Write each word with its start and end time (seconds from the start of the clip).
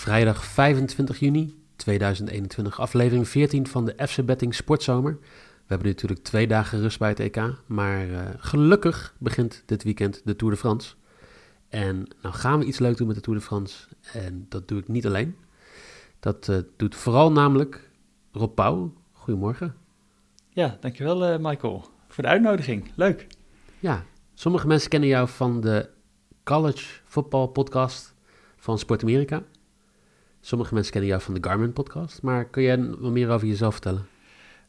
Vrijdag 0.00 0.44
25 0.44 1.18
juni 1.18 1.54
2021, 1.76 2.80
aflevering 2.80 3.28
14 3.28 3.66
van 3.66 3.84
de 3.84 3.94
FC 4.08 4.24
Betting 4.24 4.54
Sportzomer. 4.54 5.18
We 5.20 5.66
hebben 5.66 5.88
natuurlijk 5.88 6.22
twee 6.22 6.46
dagen 6.46 6.80
rust 6.80 6.98
bij 6.98 7.08
het 7.08 7.20
EK, 7.20 7.40
maar 7.66 8.06
uh, 8.06 8.20
gelukkig 8.36 9.14
begint 9.18 9.62
dit 9.66 9.82
weekend 9.82 10.20
de 10.24 10.36
Tour 10.36 10.52
de 10.52 10.58
France. 10.58 10.94
En 11.68 12.08
nou 12.22 12.34
gaan 12.34 12.58
we 12.58 12.64
iets 12.64 12.78
leuk 12.78 12.96
doen 12.96 13.06
met 13.06 13.16
de 13.16 13.22
Tour 13.22 13.38
de 13.38 13.44
France. 13.44 13.86
En 14.12 14.46
dat 14.48 14.68
doe 14.68 14.78
ik 14.78 14.88
niet 14.88 15.06
alleen. 15.06 15.36
Dat 16.20 16.48
uh, 16.48 16.58
doet 16.76 16.94
vooral 16.94 17.32
namelijk 17.32 17.90
Rob 18.32 18.54
Pauw. 18.54 18.92
Goedemorgen. 19.12 19.74
Ja, 20.48 20.76
dankjewel 20.80 21.32
uh, 21.32 21.38
Michael 21.38 21.84
voor 22.08 22.22
de 22.24 22.30
uitnodiging. 22.30 22.90
Leuk. 22.94 23.26
Ja, 23.78 24.04
sommige 24.34 24.66
mensen 24.66 24.90
kennen 24.90 25.08
jou 25.08 25.28
van 25.28 25.60
de 25.60 25.88
college 26.44 26.86
football 27.04 27.46
podcast 27.46 28.14
van 28.56 28.78
Sport 28.78 29.02
Amerika. 29.02 29.42
Sommige 30.40 30.74
mensen 30.74 30.92
kennen 30.92 31.10
jou 31.10 31.22
van 31.22 31.34
de 31.34 31.42
Garmin 31.42 31.72
podcast. 31.72 32.22
Maar 32.22 32.44
kun 32.44 32.62
jij 32.62 32.78
wat 32.98 33.10
meer 33.12 33.30
over 33.30 33.46
jezelf 33.46 33.72
vertellen? 33.72 34.06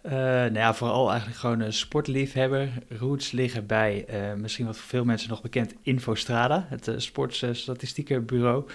Uh, 0.05 0.11
nou 0.13 0.53
ja, 0.53 0.73
vooral 0.73 1.09
eigenlijk 1.09 1.39
gewoon 1.39 1.59
een 1.59 1.73
sportliefhebber. 1.73 2.69
Roots 2.89 3.31
liggen 3.31 3.65
bij, 3.65 4.05
uh, 4.09 4.33
misschien 4.33 4.65
wat 4.65 4.77
voor 4.77 4.89
veel 4.89 5.05
mensen 5.05 5.29
nog 5.29 5.41
bekend, 5.41 5.73
Infostrada, 5.81 6.65
het 6.69 6.87
uh, 6.87 6.95
sportstatistiekenbureau. 6.97 8.65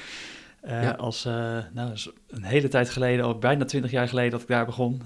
Ja. 0.66 0.90
Als 0.90 1.24
nou, 1.72 1.92
een 2.28 2.42
hele 2.42 2.68
tijd 2.68 2.90
geleden, 2.90 3.24
al 3.24 3.38
bijna 3.38 3.64
twintig 3.64 3.90
jaar 3.90 4.08
geleden 4.08 4.30
dat 4.30 4.40
ik 4.42 4.46
daar 4.46 4.66
begon. 4.66 5.02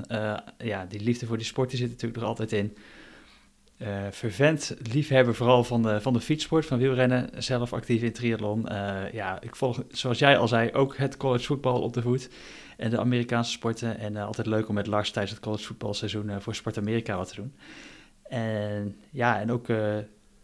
ja, 0.58 0.86
die 0.88 1.00
liefde 1.00 1.26
voor 1.26 1.36
die 1.36 1.46
sport 1.46 1.70
die 1.70 1.78
zit 1.78 1.88
natuurlijk 1.88 2.20
nog 2.20 2.28
altijd 2.28 2.52
in. 2.52 2.76
Vervent 4.10 4.76
liefhebber 4.92 5.34
vooral 5.34 5.64
van 5.64 5.82
de, 5.82 6.00
van 6.00 6.12
de 6.12 6.20
fietssport, 6.20 6.66
van 6.66 6.78
wielrennen, 6.78 7.30
zelf 7.42 7.72
actief 7.72 8.02
in 8.02 8.12
triathlon. 8.12 8.66
ja, 9.12 9.40
ik 9.40 9.56
volg, 9.56 9.82
zoals 9.90 10.18
jij 10.18 10.38
al 10.38 10.48
zei, 10.48 10.72
ook 10.72 10.96
het 10.96 11.16
college 11.16 11.44
voetbal 11.44 11.82
op 11.82 11.92
de 11.92 12.02
voet 12.02 12.30
en 12.76 12.90
de 12.90 12.98
Amerikaanse 12.98 13.50
sporten. 13.50 13.98
En 13.98 14.12
uh, 14.12 14.26
altijd 14.26 14.46
leuk 14.46 14.68
om 14.68 14.74
met 14.74 14.86
Lars 14.86 15.10
tijdens 15.10 15.34
het 15.34 15.44
college 15.44 15.64
voetbalseizoen 15.64 16.40
voor 16.40 16.54
Sport 16.54 16.78
Amerika 16.78 17.16
wat 17.16 17.28
te 17.28 17.34
doen. 17.34 17.54
En 18.22 18.96
ja, 19.10 19.40
en 19.40 19.50
ook 19.50 19.68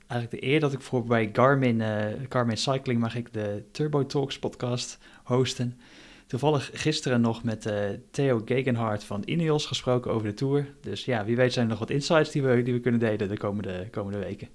eigenlijk 0.06 0.30
de 0.30 0.42
eer 0.42 0.60
dat 0.60 0.72
ik 0.72 0.80
voor 0.80 1.04
bij 1.04 1.30
Garmin, 1.32 1.82
Garmin 2.28 2.56
Cycling 2.56 3.00
mag 3.00 3.14
ik 3.14 3.32
de 3.32 3.64
Turbo 3.72 4.06
Talks 4.06 4.38
podcast 4.38 4.98
hosten. 5.22 5.80
Toevallig 6.26 6.70
gisteren 6.72 7.20
nog 7.20 7.42
met 7.42 7.72
Theo 8.10 8.42
Gegenhardt 8.44 9.04
van 9.04 9.22
Ineos 9.24 9.66
gesproken 9.66 10.10
over 10.10 10.28
de 10.28 10.34
Tour. 10.34 10.74
Dus 10.80 11.04
ja, 11.04 11.24
wie 11.24 11.36
weet 11.36 11.52
zijn 11.52 11.64
er 11.64 11.70
nog 11.70 11.78
wat 11.78 11.90
insights 11.90 12.30
die 12.30 12.42
we, 12.42 12.62
die 12.62 12.74
we 12.74 12.80
kunnen 12.80 13.00
delen 13.00 13.28
de 13.28 13.38
komende, 13.38 13.88
komende 13.90 14.18
weken. 14.18 14.48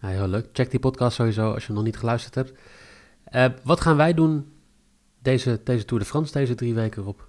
Ja, 0.00 0.08
heel 0.08 0.28
leuk. 0.28 0.48
Check 0.52 0.70
die 0.70 0.80
podcast 0.80 1.16
sowieso 1.16 1.52
als 1.52 1.66
je 1.66 1.72
nog 1.72 1.84
niet 1.84 1.96
geluisterd 1.96 2.34
hebt. 2.34 2.52
wat 3.64 3.80
gaan 3.80 3.96
wij 3.96 4.14
doen 4.14 4.46
deze, 5.22 5.60
deze 5.64 5.84
Tour 5.84 6.02
de 6.02 6.08
France, 6.08 6.32
deze 6.32 6.54
drie 6.54 6.74
weken 6.74 7.06
op? 7.06 7.28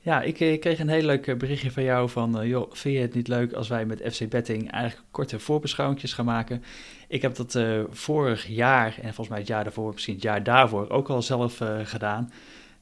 Ja, 0.00 0.22
ik, 0.22 0.40
ik, 0.40 0.60
kreeg 0.60 0.78
een 0.78 0.88
heel 0.88 1.02
leuk 1.02 1.38
berichtje 1.38 1.70
van 1.70 1.82
jou 1.82 2.08
van, 2.08 2.48
joh, 2.48 2.72
vind 2.72 2.94
je 2.94 3.00
het 3.00 3.14
niet 3.14 3.28
leuk 3.28 3.52
als 3.52 3.68
wij 3.68 3.86
met 3.86 4.02
FC 4.12 4.28
Betting 4.28 4.70
eigenlijk 4.70 5.06
korte 5.10 5.38
voorbeschouwingjes 5.38 6.12
gaan 6.12 6.24
maken? 6.24 6.62
Ik 7.08 7.22
heb 7.22 7.34
dat 7.34 7.54
uh, 7.54 7.82
vorig 7.90 8.46
jaar 8.46 8.94
en 8.94 9.14
volgens 9.14 9.28
mij 9.28 9.38
het 9.38 9.46
jaar 9.46 9.64
daarvoor, 9.64 9.92
misschien 9.92 10.14
het 10.14 10.22
jaar 10.22 10.42
daarvoor, 10.42 10.90
ook 10.90 11.08
al 11.08 11.22
zelf 11.22 11.60
uh, 11.60 11.78
gedaan. 11.84 12.32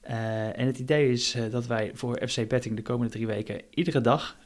en 0.03 0.67
het 0.67 0.79
idee 0.79 1.11
is 1.11 1.37
dat 1.51 1.67
wij 1.67 1.91
voor 1.95 2.29
FC 2.29 2.49
Betting 2.49 2.77
de 2.77 2.83
komende 2.83 3.13
drie 3.13 3.27
weken 3.27 3.61
iedere 3.71 4.01
dag 4.01 4.37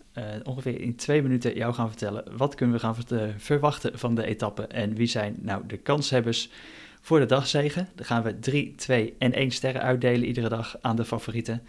ongeveer 0.44 0.80
in 0.80 0.96
twee 0.96 1.22
minuten 1.22 1.54
jou 1.54 1.74
gaan 1.74 1.88
vertellen 1.88 2.24
wat 2.36 2.54
kunnen 2.54 2.74
we 2.74 2.80
gaan 2.80 2.96
verwachten 3.36 3.98
van 3.98 4.14
de 4.14 4.26
etappe 4.26 4.66
en 4.66 4.94
wie 4.94 5.06
zijn 5.06 5.36
nou 5.40 5.62
de 5.66 5.76
kanshebbers 5.76 6.50
voor 7.00 7.18
de 7.18 7.26
dagzegen. 7.26 7.88
Dan 7.94 8.04
gaan 8.04 8.22
we 8.22 8.38
3, 8.38 8.74
2 8.74 9.14
en 9.18 9.32
1 9.32 9.50
sterren 9.50 9.82
uitdelen 9.82 10.26
iedere 10.26 10.48
dag 10.48 10.76
aan 10.80 10.96
de 10.96 11.04
favorieten. 11.04 11.62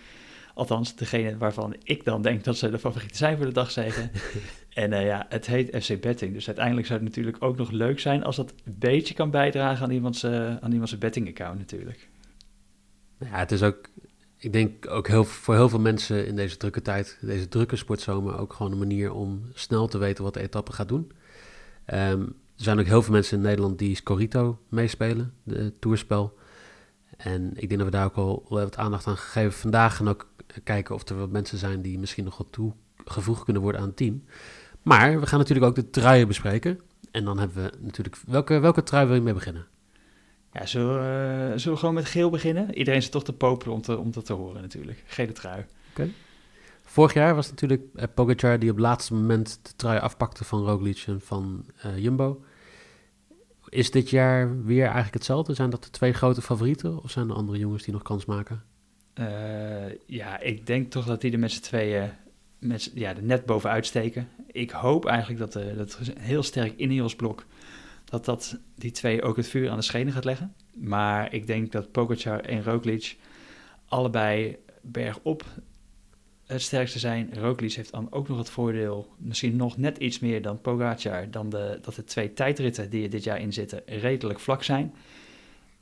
Althans, 0.54 0.96
degene 0.96 1.38
waarvan 1.38 1.76
ik 1.84 2.06
dan 2.06 2.22
denk 2.22 2.44
dat 2.44 2.58
ze 2.58 2.70
de 2.70 2.80
favorieten 2.80 3.18
zijn 3.18 3.38
voor 3.38 3.46
de 3.46 3.52
dagzegen. 3.52 4.12
en 4.80 4.92
uh, 4.92 5.06
ja, 5.06 5.26
het 5.30 5.46
heet 5.46 5.84
FC 5.84 6.02
Betting. 6.02 6.34
Dus 6.34 6.48
uiteindelijk 6.48 6.88
zou 6.88 7.00
het 7.00 7.08
natuurlijk 7.08 7.38
ook 7.40 7.58
nog 7.58 7.72
leuk 7.72 8.00
zijn 8.00 8.24
als 8.24 8.36
dat 8.36 8.54
een 8.64 8.76
beetje 8.80 9.14
kan 9.14 9.32
bijdragen 9.32 9.84
aan 9.84 9.92
iemands, 9.92 10.24
uh, 10.24 10.58
aan 10.58 10.72
iemands 10.72 10.98
betting 10.98 11.28
account 11.28 11.58
natuurlijk. 11.58 12.10
Ja, 13.20 13.38
het 13.38 13.52
is 13.52 13.64
ook, 13.64 13.90
ik 14.38 14.54
denk 14.54 14.90
ook 14.90 15.08
heel, 15.08 15.24
voor 15.24 15.56
heel 15.56 15.70
veel 15.70 15.80
mensen 15.80 16.28
in 16.28 16.36
deze 16.36 16.58
drukke 16.58 16.82
tijd, 16.82 17.18
deze 17.22 17.48
drukke 17.48 17.76
sportzomer, 17.76 18.38
ook 18.38 18.54
gewoon 18.54 18.72
een 18.72 18.78
manier 18.78 19.14
om 19.14 19.42
snel 19.54 19.88
te 19.88 19.98
weten 19.98 20.24
wat 20.24 20.34
de 20.34 20.42
etappe 20.42 20.72
gaat 20.72 20.88
doen. 20.88 21.12
Um, 21.94 22.36
er 22.58 22.64
zijn 22.64 22.80
ook 22.80 22.86
heel 22.86 23.02
veel 23.02 23.14
mensen 23.14 23.38
in 23.38 23.44
Nederland 23.44 23.80
die 23.80 23.96
Scorito 23.96 24.60
meespelen, 24.70 25.34
de 25.44 25.74
toerspel. 25.80 26.38
En 27.18 27.52
ik 27.56 27.70
denk 27.70 27.82
dat 27.82 27.90
we 27.90 27.98
daar 27.98 28.06
ook 28.06 28.16
al 28.16 28.46
wat 28.50 28.78
aandacht 28.78 29.08
aan 29.08 29.18
gegeven 29.18 29.60
vandaag. 29.60 30.00
En 30.00 30.08
ook 30.08 30.28
kijken 30.64 30.96
of 30.96 31.10
er 31.10 31.18
wat 31.18 31.30
mensen 31.30 31.58
zijn 31.58 31.82
die 31.82 32.00
misschien 32.00 32.24
nog 32.24 32.38
wat 32.38 32.52
toegevoegd 32.52 33.44
kunnen 33.44 33.62
worden 33.62 33.82
aan 33.82 33.88
het 33.88 33.98
team. 33.98 34.24
Maar 34.82 35.20
we 35.20 35.26
gaan 35.26 35.40
natuurlijk 35.40 35.68
ook 35.68 35.76
de 35.76 35.90
truien 35.90 36.28
bespreken. 36.28 36.80
En 37.12 37.24
dan 37.24 37.40
hebben 37.40 37.64
we 37.64 37.72
natuurlijk... 37.80 38.18
Welke, 38.28 38.60
welke 38.60 38.84
trui 38.84 39.06
wil 39.06 39.16
je 39.16 39.22
mee 39.22 39.34
beginnen? 39.34 39.66
Ja, 40.54 40.66
zullen 40.66 40.94
we, 40.94 41.52
uh, 41.52 41.58
zullen 41.58 41.74
we 41.74 41.80
gewoon 41.80 41.94
met 41.94 42.06
geel 42.06 42.30
beginnen? 42.30 42.78
Iedereen 42.78 43.02
zit 43.02 43.12
toch 43.12 43.24
te 43.24 43.34
popelen 43.34 43.76
om, 43.76 43.82
te, 43.82 43.98
om 43.98 44.12
dat 44.12 44.26
te 44.26 44.34
horen 44.34 44.62
natuurlijk. 44.62 45.04
Gele 45.06 45.32
trui. 45.32 45.66
Oké. 45.90 46.10
Vorig 46.84 47.14
jaar 47.14 47.36
was 47.36 47.50
natuurlijk 47.50 47.82
uh, 47.96 48.04
Pogacar 48.14 48.60
die 48.60 48.70
op 48.70 48.76
het 48.76 48.86
laatste 48.86 49.14
moment 49.14 49.60
de 49.62 49.76
trui 49.76 50.00
afpakte 50.00 50.44
van 50.44 50.66
Roglic 50.66 51.04
en 51.08 51.22
van 51.22 51.66
uh, 51.86 51.98
Jumbo. 51.98 52.44
Is 53.70 53.92
dit 53.92 54.10
jaar 54.10 54.64
weer 54.64 54.84
eigenlijk 54.84 55.14
hetzelfde? 55.14 55.54
Zijn 55.54 55.70
dat 55.70 55.84
de 55.84 55.90
twee 55.90 56.14
grote 56.14 56.42
favorieten 56.42 57.04
of 57.04 57.12
zijn 57.12 57.30
er 57.30 57.36
andere 57.36 57.58
jongens 57.58 57.84
die 57.84 57.94
nog 57.94 58.02
kans 58.02 58.26
maken? 58.26 58.64
Uh, 59.20 59.26
ja, 60.06 60.40
ik 60.40 60.66
denk 60.66 60.92
toch 60.92 61.06
dat 61.06 61.22
die 61.22 61.32
er 61.32 61.40
met 61.40 61.52
z'n 61.52 61.62
tweeën 61.62 62.10
met, 62.60 62.92
ja, 62.94 63.16
er 63.16 63.24
net 63.24 63.46
bovenuit 63.46 63.86
steken. 63.86 64.28
Ik 64.52 64.72
hoop 64.72 65.06
eigenlijk 65.06 65.40
dat, 65.40 65.64
uh, 65.66 65.78
dat 65.78 66.00
een 66.02 66.22
heel 66.22 66.44
sterk 66.44 66.78
Ineos-blok... 66.78 67.46
dat 68.06 68.26
dat 68.26 68.60
die 68.76 68.92
twee 68.92 69.22
ook 69.22 69.36
het 69.36 69.48
vuur 69.48 69.70
aan 69.70 69.78
de 69.78 69.84
schenen 69.84 70.14
gaat 70.14 70.26
leggen. 70.26 70.54
Maar 70.74 71.34
ik 71.34 71.48
denk 71.48 71.72
dat 71.72 71.92
Pogacar 71.92 72.40
en 72.40 72.64
Roglic 72.64 73.18
allebei 73.86 74.58
bergop 74.82 75.46
het 76.46 76.62
sterkste 76.62 77.00
zijn. 77.00 77.34
Roglic 77.34 77.74
heeft 77.74 77.92
dan 77.92 78.12
ook 78.12 78.28
nog 78.28 78.38
het 78.38 78.50
voordeel, 78.50 79.14
misschien 79.18 79.56
nog 79.56 79.78
net 79.78 79.98
iets 79.98 80.20
meer 80.20 80.42
dan 80.42 80.62
Pogacar, 80.62 81.32
dan 81.32 81.50
de, 81.50 81.80
dat 81.82 81.96
de 81.96 82.04
twee 82.04 82.34
tijdritten 82.34 82.90
die 82.90 83.04
er 83.04 83.10
dit 83.10 83.24
jaar 83.24 83.40
in 83.40 83.54
zitten 83.54 83.82
redelijk 83.86 84.40
vlak 84.40 84.64
zijn. 84.64 84.94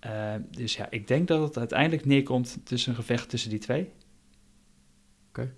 Uh, 0.06 0.34
dus 0.50 0.76
ja, 0.76 0.88
ik 0.90 1.08
denk 1.08 1.28
dat 1.28 1.42
het 1.42 1.58
uiteindelijk 1.58 2.06
neerkomt 2.06 2.58
tussen 2.64 2.90
een 2.90 2.98
gevecht 2.98 3.30
tussen 3.30 3.50
die 3.50 3.60
twee. 3.60 3.90
Oké. 5.30 5.54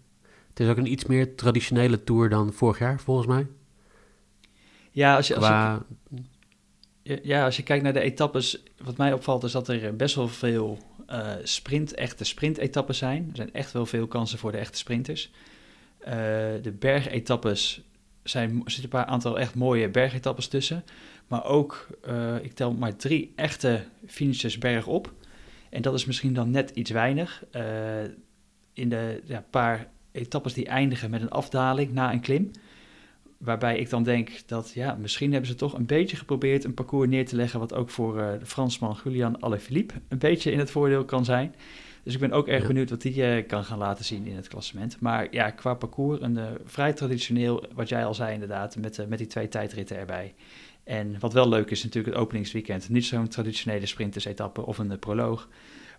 Het 0.59 0.67
is 0.67 0.73
ook 0.73 0.79
een 0.79 0.91
iets 0.91 1.05
meer 1.05 1.35
traditionele 1.35 2.03
tour 2.03 2.29
dan 2.29 2.53
vorig 2.53 2.79
jaar, 2.79 2.99
volgens 2.99 3.27
mij. 3.27 3.47
Ja, 4.91 5.15
als 5.15 5.27
je, 5.27 5.35
als 5.35 5.45
Qua... 5.45 5.85
je, 7.01 7.19
ja, 7.23 7.45
als 7.45 7.57
je 7.57 7.63
kijkt 7.63 7.83
naar 7.83 7.93
de 7.93 7.99
etappes, 7.99 8.63
wat 8.83 8.97
mij 8.97 9.13
opvalt 9.13 9.43
is 9.43 9.51
dat 9.51 9.67
er 9.67 9.95
best 9.95 10.15
wel 10.15 10.27
veel 10.27 10.77
uh, 11.09 11.31
sprint, 11.43 11.93
echte 11.93 12.23
sprintetappes 12.23 12.97
zijn. 12.97 13.27
Er 13.29 13.35
zijn 13.35 13.53
echt 13.53 13.71
wel 13.71 13.85
veel 13.85 14.07
kansen 14.07 14.39
voor 14.39 14.51
de 14.51 14.57
echte 14.57 14.77
sprinters. 14.77 15.31
Uh, 16.01 16.07
de 16.61 16.75
bergetappes 16.79 17.81
zijn, 18.23 18.49
er 18.49 18.71
zitten 18.71 18.83
een 18.83 18.89
paar 18.89 19.05
aantal 19.05 19.39
echt 19.39 19.55
mooie 19.55 19.89
bergetappes 19.89 20.47
tussen. 20.47 20.83
Maar 21.27 21.45
ook, 21.45 21.87
uh, 22.07 22.35
ik 22.43 22.53
tel 22.53 22.73
maar 22.73 22.95
drie 22.95 23.33
echte 23.35 23.83
finishes 24.07 24.57
bergop. 24.57 25.13
En 25.69 25.81
dat 25.81 25.93
is 25.93 26.05
misschien 26.05 26.33
dan 26.33 26.51
net 26.51 26.69
iets 26.69 26.91
weinig. 26.91 27.43
in 28.73 28.89
de 28.89 29.21
ja, 29.25 29.45
paar 29.49 29.89
etappes 30.11 30.53
die 30.53 30.67
eindigen 30.67 31.09
met 31.09 31.21
een 31.21 31.29
afdaling 31.29 31.91
na 31.91 32.13
een 32.13 32.19
klim. 32.19 32.51
Waarbij 33.37 33.77
ik 33.77 33.89
dan 33.89 34.03
denk 34.03 34.31
dat 34.45 34.71
ja, 34.73 34.93
misschien 34.93 35.31
hebben 35.31 35.49
ze 35.49 35.55
toch 35.55 35.73
een 35.73 35.85
beetje 35.85 36.17
geprobeerd 36.17 36.63
een 36.63 36.73
parcours 36.73 37.09
neer 37.09 37.25
te 37.25 37.35
leggen. 37.35 37.59
wat 37.59 37.73
ook 37.73 37.89
voor 37.89 38.17
uh, 38.17 38.31
de 38.39 38.45
Fransman 38.45 38.97
Julian 39.03 39.41
Alaphilippe 39.41 39.93
een 40.07 40.17
beetje 40.17 40.51
in 40.51 40.59
het 40.59 40.71
voordeel 40.71 41.05
kan 41.05 41.25
zijn. 41.25 41.55
Dus 42.03 42.13
ik 42.13 42.19
ben 42.19 42.31
ook 42.31 42.47
erg 42.47 42.67
benieuwd 42.67 42.89
wat 42.89 43.03
hij 43.03 43.43
kan 43.43 43.63
gaan 43.63 43.77
laten 43.77 44.05
zien 44.05 44.27
in 44.27 44.35
het 44.35 44.47
klassement. 44.47 44.99
Maar 44.99 45.27
ja, 45.31 45.49
qua 45.49 45.73
parcours, 45.73 46.21
een 46.21 46.39
vrij 46.65 46.93
traditioneel, 46.93 47.63
wat 47.73 47.89
jij 47.89 48.05
al 48.05 48.13
zei 48.13 48.33
inderdaad, 48.33 48.77
met, 48.77 49.05
met 49.09 49.17
die 49.17 49.27
twee 49.27 49.47
tijdritten 49.47 49.97
erbij. 49.97 50.33
En 50.83 51.19
wat 51.19 51.33
wel 51.33 51.49
leuk 51.49 51.71
is 51.71 51.83
natuurlijk 51.83 52.13
het 52.13 52.23
openingsweekend. 52.23 52.89
Niet 52.89 53.05
zo'n 53.05 53.27
traditionele 53.27 53.85
sprinters-etappe 53.85 54.65
of 54.65 54.77
een 54.77 54.99
proloog. 54.99 55.47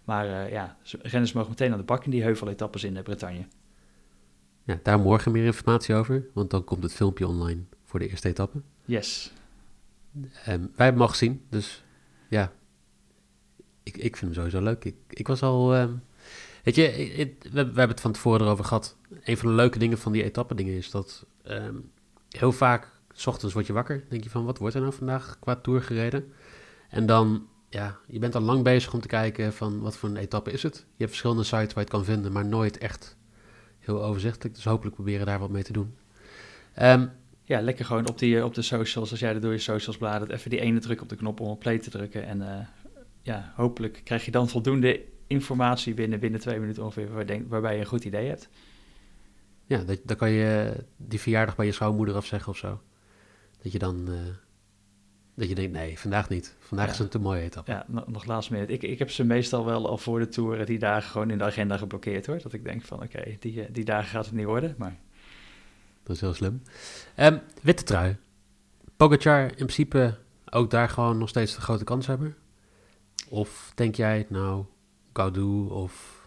Maar 0.05 0.51
ja, 0.51 0.77
renners 1.03 1.33
mogen 1.33 1.51
meteen 1.51 1.73
aan 1.73 1.79
de 1.79 1.85
bak 1.85 2.05
in 2.05 2.11
die 2.11 2.23
heuveletappes 2.23 2.85
in 2.85 3.03
Bretagne. 3.03 3.45
Ja, 4.71 4.81
daar 4.83 5.01
morgen 5.01 5.33
meer 5.33 5.45
informatie 5.45 5.95
over, 5.95 6.27
want 6.33 6.51
dan 6.51 6.65
komt 6.65 6.83
het 6.83 6.93
filmpje 6.93 7.27
online 7.27 7.61
voor 7.85 7.99
de 7.99 8.09
eerste 8.09 8.29
etappe. 8.29 8.61
Yes. 8.85 9.33
Um, 10.15 10.23
wij 10.45 10.55
hebben 10.55 10.87
hem 10.87 11.01
al 11.01 11.09
gezien, 11.09 11.43
dus 11.49 11.85
ja, 12.29 12.53
ik, 13.83 13.97
ik 13.97 14.17
vind 14.17 14.21
hem 14.21 14.35
sowieso 14.35 14.63
leuk. 14.63 14.85
Ik, 14.85 14.95
ik 15.09 15.29
was 15.29 15.43
al, 15.43 15.77
um, 15.77 16.03
weet 16.63 16.75
je, 16.75 17.37
we, 17.53 17.59
hebben 17.59 17.89
het 17.89 18.01
van 18.01 18.13
tevoren 18.13 18.41
erover 18.41 18.65
gehad. 18.65 18.97
Een 19.25 19.37
van 19.37 19.49
de 19.49 19.55
leuke 19.55 19.79
dingen 19.79 19.99
van 19.99 20.13
die 20.13 20.25
etappe 20.25 20.55
dingen 20.55 20.75
is 20.75 20.91
dat 20.91 21.27
um, 21.49 21.91
heel 22.29 22.53
vaak, 22.53 22.89
s 23.13 23.27
ochtends 23.27 23.55
word 23.55 23.67
je 23.67 23.73
wakker, 23.73 24.05
denk 24.09 24.25
je 24.25 24.31
van, 24.31 24.45
wat 24.45 24.59
wordt 24.59 24.75
er 24.75 24.81
nou 24.81 24.93
vandaag 24.93 25.37
qua 25.41 25.57
tour 25.57 25.83
gereden? 25.83 26.33
En 26.89 27.07
dan, 27.07 27.47
ja, 27.69 27.99
je 28.07 28.19
bent 28.19 28.35
al 28.35 28.41
lang 28.41 28.63
bezig 28.63 28.95
om 28.95 29.01
te 29.01 29.09
kijken 29.09 29.53
van, 29.53 29.81
wat 29.81 29.97
voor 29.97 30.09
een 30.09 30.17
etappe 30.17 30.53
is 30.53 30.63
het? 30.63 30.77
Je 30.77 30.85
hebt 30.97 31.11
verschillende 31.11 31.45
sites 31.45 31.61
waar 31.61 31.75
je 31.75 31.81
het 31.81 31.91
kan 31.91 32.05
vinden, 32.05 32.33
maar 32.33 32.47
nooit 32.47 32.79
echt 32.79 33.19
heel 33.81 34.05
overzichtelijk. 34.05 34.55
Dus 34.55 34.65
hopelijk 34.65 34.95
proberen 34.95 35.27
daar 35.27 35.39
wat 35.39 35.51
mee 35.51 35.63
te 35.63 35.73
doen. 35.73 35.95
Um, 36.83 37.11
ja, 37.43 37.61
lekker 37.61 37.85
gewoon 37.85 38.09
op, 38.09 38.19
die, 38.19 38.45
op 38.45 38.55
de 38.55 38.63
socials, 38.63 39.11
als 39.11 39.21
jij 39.21 39.35
er 39.35 39.41
door 39.41 39.53
je 39.53 39.59
socials 39.59 39.97
bladert, 39.97 40.31
even 40.31 40.51
die 40.51 40.61
ene 40.61 40.79
druk 40.79 41.03
op 41.03 41.09
de 41.09 41.17
knop 41.17 41.41
om 41.41 41.49
op 41.49 41.61
play 41.61 41.79
te 41.79 41.91
drukken. 41.91 42.27
En 42.27 42.41
uh, 42.41 42.59
ja, 43.23 43.53
hopelijk 43.57 44.01
krijg 44.05 44.25
je 44.25 44.31
dan 44.31 44.49
voldoende 44.49 45.05
informatie 45.27 45.95
binnen, 45.95 46.21
binnen 46.21 46.41
twee 46.41 46.61
minuten 46.61 46.83
ongeveer, 46.83 47.13
waar 47.13 47.27
denk, 47.27 47.51
waarbij 47.51 47.75
je 47.75 47.81
een 47.81 47.87
goed 47.87 48.05
idee 48.05 48.29
hebt. 48.29 48.49
Ja, 49.67 49.83
dat, 49.85 50.01
dan 50.05 50.17
kan 50.17 50.31
je 50.31 50.77
die 50.97 51.21
verjaardag 51.21 51.57
bij 51.57 51.67
je 51.67 51.73
schoonmoeder 51.73 52.15
afzeggen 52.15 52.53
of 52.53 52.59
zo. 52.59 52.81
Dat 53.63 53.73
je 53.73 53.79
dan, 53.79 54.07
uh, 54.09 54.17
dat 55.41 55.49
je 55.49 55.55
denkt, 55.55 55.73
nee, 55.73 55.99
vandaag 55.99 56.29
niet. 56.29 56.57
Vandaag 56.59 56.91
is 56.91 56.99
een 56.99 57.09
te 57.09 57.19
mooie 57.19 57.43
etappe. 57.43 57.71
Ja, 57.71 57.85
nog, 57.89 58.25
laatst 58.25 58.51
minute. 58.51 58.73
Ik, 58.73 58.83
ik 58.83 58.99
heb 58.99 59.11
ze 59.11 59.25
meestal 59.25 59.65
wel 59.65 59.89
al 59.89 59.99
voor 59.99 60.19
de 60.19 60.29
Tour 60.29 60.67
die 60.67 60.79
dagen 60.79 61.11
gewoon 61.11 61.31
in 61.31 61.39
de 61.39 61.45
agenda 61.45 61.77
geblokkeerd 61.77 62.27
hoor. 62.27 62.43
Dat 62.43 62.53
ik 62.53 62.65
denk 62.65 62.83
van, 62.85 63.03
oké, 63.03 63.37
die, 63.39 63.71
die 63.71 63.85
dagen 63.85 64.09
gaat 64.09 64.25
het 64.27 64.35
niet 64.35 64.47
worden, 64.47 64.75
maar... 64.79 64.99
Dat 66.03 66.17
is 66.17 66.21
heel 66.21 66.35
slim. 66.35 66.63
Um, 67.17 67.41
witte 67.63 67.83
trui. 67.83 68.17
Pogacar 68.97 69.43
in 69.43 69.55
principe 69.55 70.19
ook 70.51 70.71
daar 70.71 70.89
gewoon 70.89 71.19
nog 71.19 71.29
steeds 71.29 71.55
de 71.55 71.61
grote 71.61 71.85
kans 71.85 72.07
hebben? 72.07 72.37
Of 73.29 73.73
denk 73.75 73.95
jij, 73.95 74.27
nou, 74.29 74.65
Gaudu 75.13 75.69
of... 75.69 76.20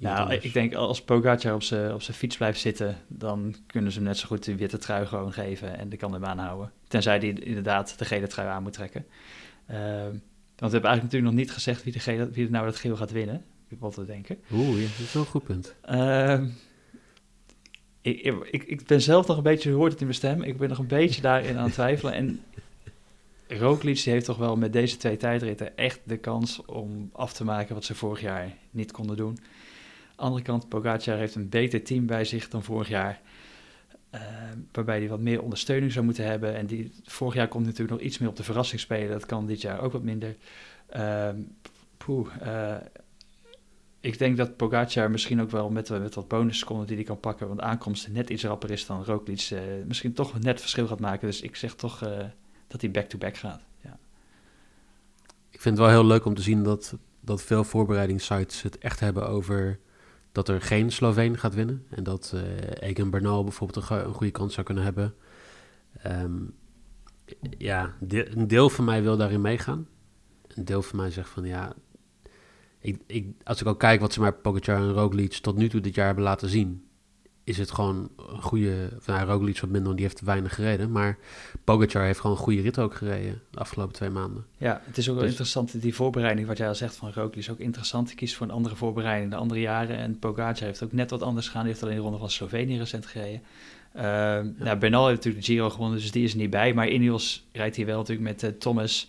Nou, 0.00 0.32
ik 0.34 0.52
denk 0.52 0.74
als 0.74 1.02
Pogacar 1.02 1.54
op 1.54 1.62
zijn 1.62 1.94
op 1.94 2.02
fiets 2.02 2.36
blijft 2.36 2.60
zitten, 2.60 2.96
dan 3.08 3.54
kunnen 3.66 3.92
ze 3.92 3.98
hem 3.98 4.06
net 4.06 4.18
zo 4.18 4.26
goed 4.26 4.44
de 4.44 4.56
witte 4.56 4.78
trui 4.78 5.06
gewoon 5.06 5.32
geven 5.32 5.78
en 5.78 5.88
de 5.88 5.96
kan 5.96 6.12
hem 6.12 6.24
aanhouden. 6.24 6.72
Tenzij 6.88 7.18
hij 7.18 7.28
inderdaad 7.28 7.98
de 7.98 8.04
gele 8.04 8.26
trui 8.26 8.48
aan 8.48 8.62
moet 8.62 8.72
trekken. 8.72 9.06
Uh, 9.70 9.76
want 9.76 10.72
we 10.72 10.78
hebben 10.78 10.90
eigenlijk 10.90 11.02
natuurlijk 11.02 11.32
nog 11.32 11.40
niet 11.40 11.52
gezegd 11.52 11.84
wie, 11.84 11.92
de 11.92 11.98
gele, 11.98 12.30
wie 12.30 12.50
nou 12.50 12.64
dat 12.64 12.76
geel 12.76 12.96
gaat 12.96 13.10
winnen. 13.10 13.44
Wat 13.78 13.94
te 13.94 14.04
denken. 14.04 14.38
Oeh, 14.52 14.80
dat 14.80 14.98
is 14.98 15.12
wel 15.12 15.22
een 15.22 15.28
goed 15.28 15.44
punt. 15.44 15.74
Uh, 15.90 16.42
ik, 18.00 18.20
ik, 18.50 18.62
ik, 18.62 18.86
ben 18.86 19.00
zelf 19.00 19.26
nog 19.26 19.36
een 19.36 19.42
beetje, 19.42 19.72
hoort 19.72 19.90
het 19.90 20.00
in 20.00 20.06
mijn 20.06 20.18
stem, 20.18 20.42
ik 20.42 20.56
ben 20.56 20.68
nog 20.68 20.78
een 20.78 20.86
beetje 20.86 21.20
daarin 21.20 21.56
aan 21.56 21.64
het 21.64 21.72
twijfelen. 21.72 22.12
En 22.12 22.40
Roglic 23.48 23.98
heeft 23.98 24.24
toch 24.24 24.36
wel 24.36 24.56
met 24.56 24.72
deze 24.72 24.96
twee 24.96 25.16
tijdritten 25.16 25.76
echt 25.76 26.00
de 26.04 26.16
kans 26.16 26.64
om 26.64 27.10
af 27.12 27.32
te 27.32 27.44
maken 27.44 27.74
wat 27.74 27.84
ze 27.84 27.94
vorig 27.94 28.20
jaar 28.20 28.54
niet 28.70 28.92
konden 28.92 29.16
doen. 29.16 29.38
Andere 30.18 30.42
kant, 30.42 30.68
Pogacar 30.68 31.16
heeft 31.16 31.34
een 31.34 31.48
beter 31.48 31.82
team 31.82 32.06
bij 32.06 32.24
zich 32.24 32.48
dan 32.48 32.62
vorig 32.62 32.88
jaar. 32.88 33.20
Uh, 34.14 34.20
waarbij 34.72 34.98
hij 34.98 35.08
wat 35.08 35.20
meer 35.20 35.42
ondersteuning 35.42 35.92
zou 35.92 36.04
moeten 36.04 36.24
hebben. 36.24 36.54
En 36.54 36.66
die, 36.66 36.92
vorig 37.04 37.34
jaar 37.34 37.48
komt 37.48 37.64
natuurlijk 37.64 37.90
nog 37.90 38.00
iets 38.00 38.18
meer 38.18 38.28
op 38.28 38.36
de 38.36 38.42
verrassing 38.42 38.80
spelen. 38.80 39.10
Dat 39.10 39.26
kan 39.26 39.46
dit 39.46 39.60
jaar 39.60 39.80
ook 39.80 39.92
wat 39.92 40.02
minder. 40.02 40.36
Uh, 40.96 41.28
poeh, 41.96 42.28
uh, 42.42 42.76
ik 44.00 44.18
denk 44.18 44.36
dat 44.36 44.56
Pogacar 44.56 45.10
misschien 45.10 45.40
ook 45.40 45.50
wel 45.50 45.70
met, 45.70 45.88
met 45.88 46.14
wat 46.14 46.28
bonusseconden 46.28 46.86
die 46.86 46.96
hij 46.96 47.04
kan 47.04 47.20
pakken, 47.20 47.48
want 47.48 47.60
aankomst 47.60 48.08
net 48.08 48.30
iets 48.30 48.44
rapper 48.44 48.70
is 48.70 48.86
dan 48.86 49.04
Roglic, 49.04 49.50
uh, 49.52 49.60
misschien 49.86 50.12
toch 50.12 50.38
net 50.40 50.60
verschil 50.60 50.86
gaat 50.86 51.00
maken. 51.00 51.26
Dus 51.26 51.40
ik 51.40 51.56
zeg 51.56 51.74
toch 51.74 51.98
dat 52.66 52.80
hij 52.80 52.90
back-to-back 52.90 53.36
gaat. 53.36 53.62
Ja. 53.80 53.98
Ik 55.50 55.60
vind 55.60 55.78
het 55.78 55.86
wel 55.86 55.94
heel 55.94 56.06
leuk 56.06 56.24
om 56.24 56.34
te 56.34 56.42
zien 56.42 56.62
dat, 56.62 56.96
dat 57.20 57.42
veel 57.42 57.64
voorbereidingssites 57.64 58.62
het 58.62 58.78
echt 58.78 59.00
hebben 59.00 59.28
over 59.28 59.78
dat 60.38 60.48
er 60.48 60.62
geen 60.62 60.92
Sloveen 60.92 61.38
gaat 61.38 61.54
winnen. 61.54 61.86
En 61.90 62.02
dat 62.02 62.32
uh, 62.34 62.88
Egan 62.88 63.10
Bernal 63.10 63.44
bijvoorbeeld 63.44 63.90
een, 63.90 64.14
goede 64.14 64.32
kans 64.32 64.54
zou 64.54 64.66
kunnen 64.66 64.84
hebben. 64.84 65.14
Um, 66.06 66.54
ja, 67.58 67.94
een 68.08 68.48
deel 68.48 68.70
van 68.70 68.84
mij 68.84 69.02
wil 69.02 69.16
daarin 69.16 69.40
meegaan. 69.40 69.88
Een 70.48 70.64
deel 70.64 70.82
van 70.82 70.98
mij 70.98 71.10
zegt 71.10 71.28
van 71.28 71.44
ja, 71.44 71.72
ik, 72.80 73.00
ik, 73.06 73.26
als 73.44 73.60
ik 73.60 73.66
ook 73.66 73.78
kijk 73.78 74.00
wat 74.00 74.12
ze 74.12 74.20
maar 74.20 74.34
Pogacar 74.34 74.76
en 74.76 74.92
Roglic 74.92 75.32
tot 75.32 75.56
nu 75.56 75.68
toe 75.68 75.80
dit 75.80 75.94
jaar 75.94 76.06
hebben 76.06 76.24
laten 76.24 76.48
zien, 76.48 76.87
is 77.48 77.58
het 77.58 77.70
gewoon 77.70 78.10
een 78.16 78.42
goede... 78.42 78.88
Nou, 79.06 79.26
Roglic 79.26 79.60
wat 79.60 79.70
minder, 79.70 79.82
want 79.82 79.96
die 79.96 80.06
heeft 80.06 80.20
weinig 80.20 80.54
gereden. 80.54 80.90
Maar 80.90 81.18
Pogacar 81.64 82.04
heeft 82.04 82.20
gewoon 82.20 82.36
een 82.36 82.42
goede 82.42 82.60
rit 82.60 82.78
ook 82.78 82.94
gereden 82.94 83.42
de 83.50 83.58
afgelopen 83.58 83.94
twee 83.94 84.10
maanden. 84.10 84.44
Ja, 84.56 84.82
het 84.84 84.98
is 84.98 85.08
ook 85.08 85.14
wel 85.14 85.22
dus- 85.22 85.30
interessant, 85.30 85.82
die 85.82 85.94
voorbereiding 85.94 86.46
wat 86.46 86.58
jij 86.58 86.68
al 86.68 86.74
zegt 86.74 86.96
van 86.96 87.12
Roglic 87.12 87.36
is 87.36 87.50
ook 87.50 87.58
interessant. 87.58 88.14
Kiest 88.14 88.34
voor 88.34 88.46
een 88.46 88.52
andere 88.52 88.76
voorbereiding 88.76 89.30
de 89.30 89.36
andere 89.36 89.60
jaren. 89.60 89.96
En 89.96 90.18
Pogacar 90.18 90.66
heeft 90.66 90.82
ook 90.82 90.92
net 90.92 91.10
wat 91.10 91.22
anders 91.22 91.46
gedaan. 91.46 91.62
Die 91.62 91.70
heeft 91.70 91.84
alleen 91.84 91.96
de 91.96 92.02
ronde 92.02 92.18
van 92.18 92.30
Slovenië 92.30 92.78
recent 92.78 93.06
gereden. 93.06 93.42
Uh, 93.96 94.02
ja. 94.02 94.42
nou, 94.56 94.78
Bernal 94.78 95.06
heeft 95.06 95.16
natuurlijk 95.16 95.46
de 95.46 95.52
Giro 95.52 95.70
gewonnen, 95.70 95.98
dus 95.98 96.10
die 96.10 96.24
is 96.24 96.32
er 96.32 96.38
niet 96.38 96.50
bij. 96.50 96.74
Maar 96.74 96.88
Ineos 96.88 97.46
rijdt 97.52 97.76
hij 97.76 97.86
wel 97.86 97.98
natuurlijk 97.98 98.28
met 98.28 98.42
uh, 98.42 98.50
Thomas... 98.58 99.08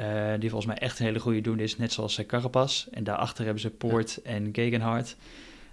Uh, 0.00 0.30
die 0.38 0.50
volgens 0.50 0.66
mij 0.72 0.78
echt 0.78 0.98
een 0.98 1.04
hele 1.04 1.18
goede 1.18 1.40
doen 1.40 1.58
is, 1.58 1.76
net 1.76 1.92
zoals 1.92 2.18
uh, 2.18 2.26
Carapaz. 2.26 2.86
En 2.90 3.04
daarachter 3.04 3.44
hebben 3.44 3.62
ze 3.62 3.70
Poort 3.70 4.22
en 4.22 4.48
Gegenhardt. 4.52 5.16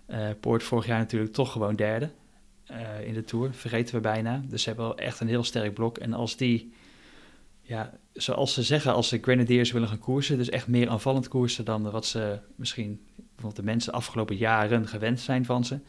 Uh, 0.08 0.30
Poort 0.40 0.64
vorig 0.64 0.86
jaar 0.86 1.00
natuurlijk 1.00 1.34
toch 1.34 1.52
gewoon 1.52 1.76
derde 1.76 2.10
in 3.04 3.14
de 3.14 3.24
Tour, 3.24 3.54
vergeten 3.54 3.96
we 3.96 4.02
bijna. 4.02 4.44
Dus 4.48 4.62
ze 4.62 4.68
hebben 4.68 4.88
wel 4.88 4.98
echt 4.98 5.20
een 5.20 5.28
heel 5.28 5.44
sterk 5.44 5.74
blok. 5.74 5.98
En 5.98 6.14
als 6.14 6.38
die, 6.38 6.74
ja, 7.62 7.94
zoals 8.14 8.54
ze 8.54 8.64
zeggen, 8.64 8.94
als 8.94 9.08
ze 9.08 9.20
Grenadiers 9.22 9.72
willen 9.72 9.88
gaan 9.88 10.00
koersen, 10.00 10.38
dus 10.38 10.50
echt 10.50 10.68
meer 10.68 10.90
aanvallend 10.90 11.28
koersen 11.28 11.66
dan 11.66 11.92
wat 11.92 12.06
ze 12.06 12.40
misschien 12.56 13.02
bijvoorbeeld 13.16 13.56
de 13.56 13.64
mensen 13.64 13.94
afgelopen 13.94 14.36
jaren 14.36 14.88
gewend 14.88 15.20
zijn 15.20 15.46
van 15.46 15.66
ze, 15.66 15.80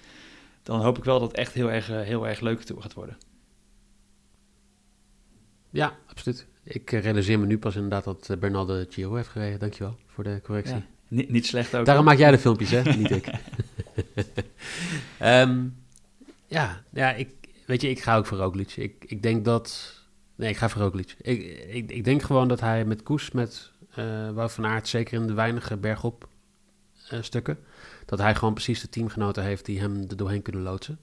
dan 0.62 0.80
hoop 0.80 0.98
ik 0.98 1.04
wel 1.04 1.20
dat 1.20 1.28
het 1.28 1.38
echt 1.38 1.52
heel 1.52 1.70
erg, 1.70 1.86
heel 1.86 2.28
erg 2.28 2.40
leuke 2.40 2.64
Tour 2.64 2.82
gaat 2.82 2.94
worden. 2.94 3.16
Ja, 5.70 5.96
absoluut. 6.06 6.46
Ik 6.62 6.90
realiseer 6.90 7.38
me 7.38 7.46
nu 7.46 7.58
pas 7.58 7.74
inderdaad 7.74 8.04
dat 8.04 8.28
eh, 8.30 8.36
Bernal 8.36 8.66
de 8.66 8.86
Giro 8.90 9.14
heeft 9.14 9.28
gereden. 9.28 9.58
Dankjewel 9.58 9.96
voor 10.06 10.24
de 10.24 10.40
correctie. 10.42 10.74
Ja, 10.74 10.82
niet, 11.08 11.30
niet, 11.30 11.46
slecht 11.46 11.76
ook. 11.76 11.86
Daarom 11.86 12.04
maak 12.04 12.18
jij 12.18 12.30
de 12.30 12.38
filmpjes, 12.38 12.70
hè? 12.70 12.82
niet 12.82 13.10
ik. 13.10 13.26
um, 15.22 15.76
ja, 16.46 16.82
ja 16.90 17.12
ik, 17.12 17.28
weet 17.66 17.80
je, 17.80 17.90
ik 17.90 18.00
ga 18.00 18.16
ook 18.16 18.26
voor 18.26 18.38
Roglic. 18.38 18.76
Ik, 18.76 19.04
ik 19.06 19.22
denk 19.22 19.44
dat... 19.44 19.96
Nee, 20.34 20.50
ik 20.50 20.56
ga 20.56 20.68
voor 20.68 20.82
Roglic. 20.82 21.16
Ik, 21.20 21.42
ik, 21.68 21.90
ik 21.90 22.04
denk 22.04 22.22
gewoon 22.22 22.48
dat 22.48 22.60
hij 22.60 22.84
met 22.84 23.02
Koes, 23.02 23.30
met 23.30 23.70
uh, 23.98 24.30
Wout 24.30 24.52
van 24.52 24.66
Aert, 24.66 24.88
zeker 24.88 25.20
in 25.20 25.26
de 25.26 25.32
weinige 25.32 25.76
bergop 25.76 26.28
uh, 27.12 27.22
stukken, 27.22 27.58
dat 28.06 28.18
hij 28.18 28.34
gewoon 28.34 28.54
precies 28.54 28.80
de 28.80 28.88
teamgenoten 28.88 29.42
heeft 29.42 29.64
die 29.64 29.80
hem 29.80 30.04
er 30.08 30.16
doorheen 30.16 30.42
kunnen 30.42 30.62
loodsen. 30.62 30.98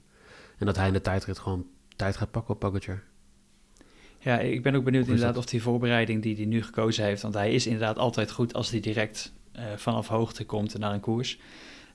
En 0.58 0.66
dat 0.66 0.76
hij 0.76 0.86
in 0.86 0.92
de 0.92 1.00
tijdrit 1.00 1.38
gewoon 1.38 1.66
tijd 1.96 2.16
gaat 2.16 2.30
pakken 2.30 2.54
op 2.54 2.60
Pogacar. 2.60 3.02
Ja, 4.18 4.38
ik 4.38 4.62
ben 4.62 4.74
ook 4.74 4.84
benieuwd 4.84 5.06
inderdaad 5.06 5.36
of 5.36 5.44
die 5.44 5.62
voorbereiding 5.62 6.22
die 6.22 6.36
hij 6.36 6.44
nu 6.44 6.62
gekozen 6.62 7.04
heeft, 7.04 7.22
want 7.22 7.34
hij 7.34 7.52
is 7.52 7.66
inderdaad 7.66 7.98
altijd 7.98 8.30
goed 8.30 8.54
als 8.54 8.70
hij 8.70 8.80
direct 8.80 9.32
uh, 9.56 9.62
vanaf 9.76 10.08
hoogte 10.08 10.44
komt 10.44 10.78
naar 10.78 10.92
een 10.92 11.00
koers. 11.00 11.38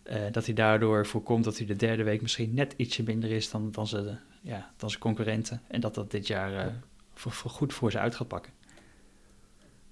Uh, 0.03 0.15
dat 0.31 0.45
hij 0.45 0.53
daardoor 0.53 1.05
voorkomt 1.05 1.43
dat 1.43 1.57
hij 1.57 1.65
de 1.65 1.75
derde 1.75 2.03
week 2.03 2.21
misschien 2.21 2.53
net 2.53 2.73
ietsje 2.77 3.03
minder 3.03 3.31
is 3.31 3.51
dan, 3.51 3.71
dan, 3.71 3.87
zijn, 3.87 4.19
ja, 4.41 4.73
dan 4.77 4.91
concurrenten. 4.99 5.61
En 5.67 5.81
dat 5.81 5.95
dat 5.95 6.11
dit 6.11 6.27
jaar 6.27 6.65
uh, 6.65 6.73
voor, 7.13 7.31
voor 7.31 7.51
goed 7.51 7.73
voor 7.73 7.91
ze 7.91 7.99
uit 7.99 8.15
gaat 8.15 8.27
pakken. 8.27 8.53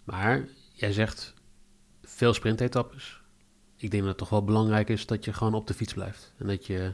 Maar 0.04 0.48
jij 0.74 0.92
zegt 0.92 1.34
veel 2.04 2.34
sprintetappes. 2.34 3.22
Ik 3.78 3.92
denk 3.92 4.02
dat 4.02 4.12
het 4.12 4.20
toch 4.20 4.30
wel 4.30 4.44
belangrijk 4.44 4.90
is 4.90 5.06
dat 5.06 5.26
je 5.26 5.34
gewoon 5.34 5.54
op 5.54 5.68
de 5.68 5.74
fiets 5.74 5.94
blijft. 5.94 6.34
En 6.38 6.48
dat 6.48 6.66
je... 6.66 6.92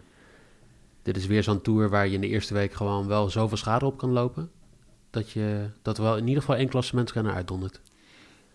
Dit 1.01 1.17
is 1.17 1.25
weer 1.25 1.43
zo'n 1.43 1.61
tour 1.61 1.89
waar 1.89 2.07
je 2.07 2.13
in 2.13 2.21
de 2.21 2.27
eerste 2.27 2.53
week 2.53 2.73
gewoon 2.73 3.07
wel 3.07 3.29
zoveel 3.29 3.57
schade 3.57 3.85
op 3.85 3.97
kan 3.97 4.09
lopen 4.09 4.51
dat, 5.15 5.31
je, 5.31 5.69
dat 5.81 5.97
wel 5.97 6.17
in 6.17 6.27
ieder 6.27 6.41
geval 6.41 6.57
één 6.57 6.69
klassementsrenner 6.69 7.33
uitdondert. 7.33 7.81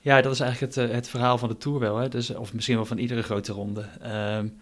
Ja, 0.03 0.21
dat 0.21 0.33
is 0.33 0.41
eigenlijk 0.41 0.75
het, 0.75 0.89
eh, 0.89 0.95
het 0.95 1.09
verhaal 1.09 1.39
van 1.39 1.49
de 1.49 1.57
Tour 1.57 1.79
wel. 1.79 1.97
Hè? 1.97 2.09
Dus, 2.09 2.31
of 2.31 2.53
misschien 2.55 2.77
wel 2.77 2.85
van 2.85 2.99
iedere 2.99 3.23
grote 3.23 3.53
ronde. 3.53 3.85
Um, 4.37 4.59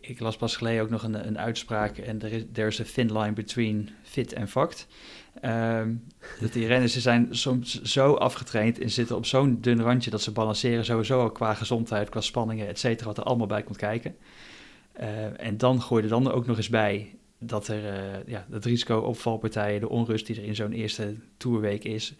ik, 0.00 0.20
las 0.20 0.36
pas 0.36 0.56
geleden 0.56 0.82
ook 0.82 0.90
nog 0.90 1.02
een, 1.02 1.26
een 1.26 1.38
uitspraak 1.38 1.98
en 1.98 2.22
er 2.22 2.32
is 2.32 2.42
there's 2.52 2.80
a 2.80 2.84
thin 2.84 3.18
line 3.18 3.32
between 3.32 3.90
fit 4.02 4.32
en 4.32 4.48
fucked. 4.48 4.86
Um, 5.44 6.04
dat 6.40 6.52
die 6.52 6.66
renners 6.66 6.92
ze 6.92 7.00
zijn 7.00 7.28
soms 7.30 7.82
zo 7.82 8.14
afgetraind 8.14 8.78
en 8.78 8.90
zitten 8.90 9.16
op 9.16 9.26
zo'n 9.26 9.60
dun 9.60 9.82
randje 9.82 10.10
dat 10.10 10.22
ze 10.22 10.32
balanceren 10.32 10.84
sowieso 10.84 11.20
al 11.20 11.30
qua 11.30 11.54
gezondheid, 11.54 12.08
qua 12.08 12.20
spanningen, 12.20 12.68
et 12.68 12.78
cetera, 12.78 13.06
wat 13.06 13.18
er 13.18 13.24
allemaal 13.24 13.46
bij 13.46 13.62
komt 13.62 13.76
kijken. 13.76 14.16
Uh, 15.00 15.40
en 15.40 15.56
dan 15.56 15.82
gooi 15.82 16.02
je 16.02 16.08
er 16.08 16.22
dan 16.22 16.32
ook 16.32 16.46
nog 16.46 16.56
eens 16.56 16.68
bij 16.68 17.14
dat 17.38 17.68
er 17.68 17.82
uh, 17.82 18.26
ja, 18.26 18.46
het 18.50 18.64
risico 18.64 18.98
op 18.98 19.18
valpartijen, 19.18 19.80
de 19.80 19.88
onrust 19.88 20.26
die 20.26 20.36
er 20.36 20.44
in 20.44 20.54
zo'n 20.54 20.72
eerste 20.72 21.14
toerweek 21.36 21.84
is. 21.84 22.14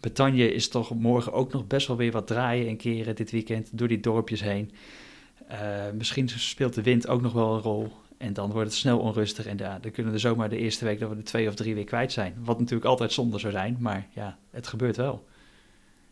Bretagne 0.00 0.52
is 0.52 0.68
toch 0.68 0.94
morgen 0.94 1.32
ook 1.32 1.52
nog 1.52 1.66
best 1.66 1.86
wel 1.86 1.96
weer 1.96 2.12
wat 2.12 2.26
draaien 2.26 2.68
en 2.68 2.76
keren 2.76 3.16
dit 3.16 3.30
weekend 3.30 3.78
door 3.78 3.88
die 3.88 4.00
dorpjes 4.00 4.40
heen. 4.40 4.70
Uh, 5.50 5.90
misschien 5.94 6.28
speelt 6.28 6.74
de 6.74 6.82
wind 6.82 7.08
ook 7.08 7.22
nog 7.22 7.32
wel 7.32 7.54
een 7.54 7.60
rol. 7.60 7.92
En 8.18 8.32
dan 8.32 8.50
wordt 8.50 8.68
het 8.68 8.78
snel 8.78 8.98
onrustig. 8.98 9.46
En 9.46 9.58
ja, 9.58 9.78
dan 9.78 9.90
kunnen 9.90 10.12
we 10.12 10.18
zomaar 10.18 10.48
de 10.48 10.56
eerste 10.56 10.84
week 10.84 10.98
dat 11.00 11.08
we 11.08 11.16
de 11.16 11.22
twee 11.22 11.48
of 11.48 11.54
drie 11.54 11.74
weer 11.74 11.84
kwijt 11.84 12.12
zijn. 12.12 12.34
Wat 12.44 12.58
natuurlijk 12.58 12.86
altijd 12.86 13.12
zonde 13.12 13.38
zou 13.38 13.52
zijn. 13.52 13.76
Maar 13.80 14.06
ja, 14.14 14.38
het 14.50 14.66
gebeurt 14.66 14.96
wel. 14.96 15.26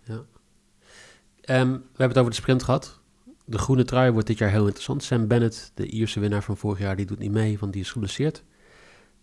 Ja. 0.05 0.15
Um, 0.15 1.73
we 1.73 1.81
hebben 1.87 2.09
het 2.09 2.19
over 2.19 2.31
de 2.31 2.37
sprint 2.37 2.63
gehad. 2.63 3.01
De 3.45 3.59
groene 3.59 3.85
trui 3.85 4.11
wordt 4.11 4.27
dit 4.27 4.39
jaar 4.39 4.51
heel 4.51 4.65
interessant. 4.65 5.03
Sam 5.03 5.27
Bennett, 5.27 5.73
de 5.75 5.87
Ierse 5.87 6.21
winnaar 6.21 6.43
van 6.43 6.57
vorig 6.57 6.79
jaar, 6.79 6.97
die 6.97 7.07
doet 7.07 7.19
niet 7.19 7.31
mee, 7.31 7.59
want 7.59 7.73
die 7.73 7.83
is 7.83 7.91
geblesseerd. 7.91 8.43